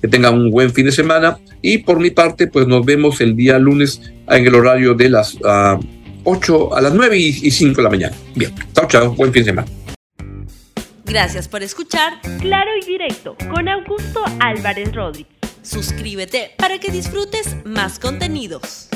que 0.01 0.07
tengan 0.07 0.35
un 0.35 0.49
buen 0.49 0.71
fin 0.71 0.85
de 0.85 0.93
semana 0.93 1.37
y 1.61 1.79
por 1.79 1.99
mi 1.99 2.11
parte, 2.11 2.47
pues 2.47 2.65
nos 2.65 2.85
vemos 2.85 3.19
el 3.19 3.35
día 3.35 3.59
lunes 3.59 3.99
en 4.29 4.47
el 4.47 4.55
horario 4.55 4.93
de 4.93 5.09
las 5.09 5.35
8 5.35 5.43
ah, 5.43 6.77
a 6.77 6.81
las 6.81 6.93
9 6.93 7.17
y 7.17 7.51
5 7.51 7.75
de 7.75 7.83
la 7.83 7.89
mañana. 7.89 8.15
Bien, 8.35 8.55
chao, 8.73 8.87
chao, 8.87 9.13
buen 9.15 9.33
fin 9.33 9.43
de 9.43 9.49
semana. 9.49 9.67
Gracias 11.03 11.47
por 11.49 11.61
escuchar 11.61 12.13
Claro 12.39 12.71
y 12.81 12.85
Directo 12.85 13.35
con 13.53 13.67
Augusto 13.67 14.23
Álvarez 14.39 14.93
Rodríguez. 14.95 15.35
Suscríbete 15.61 16.51
para 16.57 16.79
que 16.79 16.91
disfrutes 16.91 17.57
más 17.65 17.99
contenidos. 17.99 18.89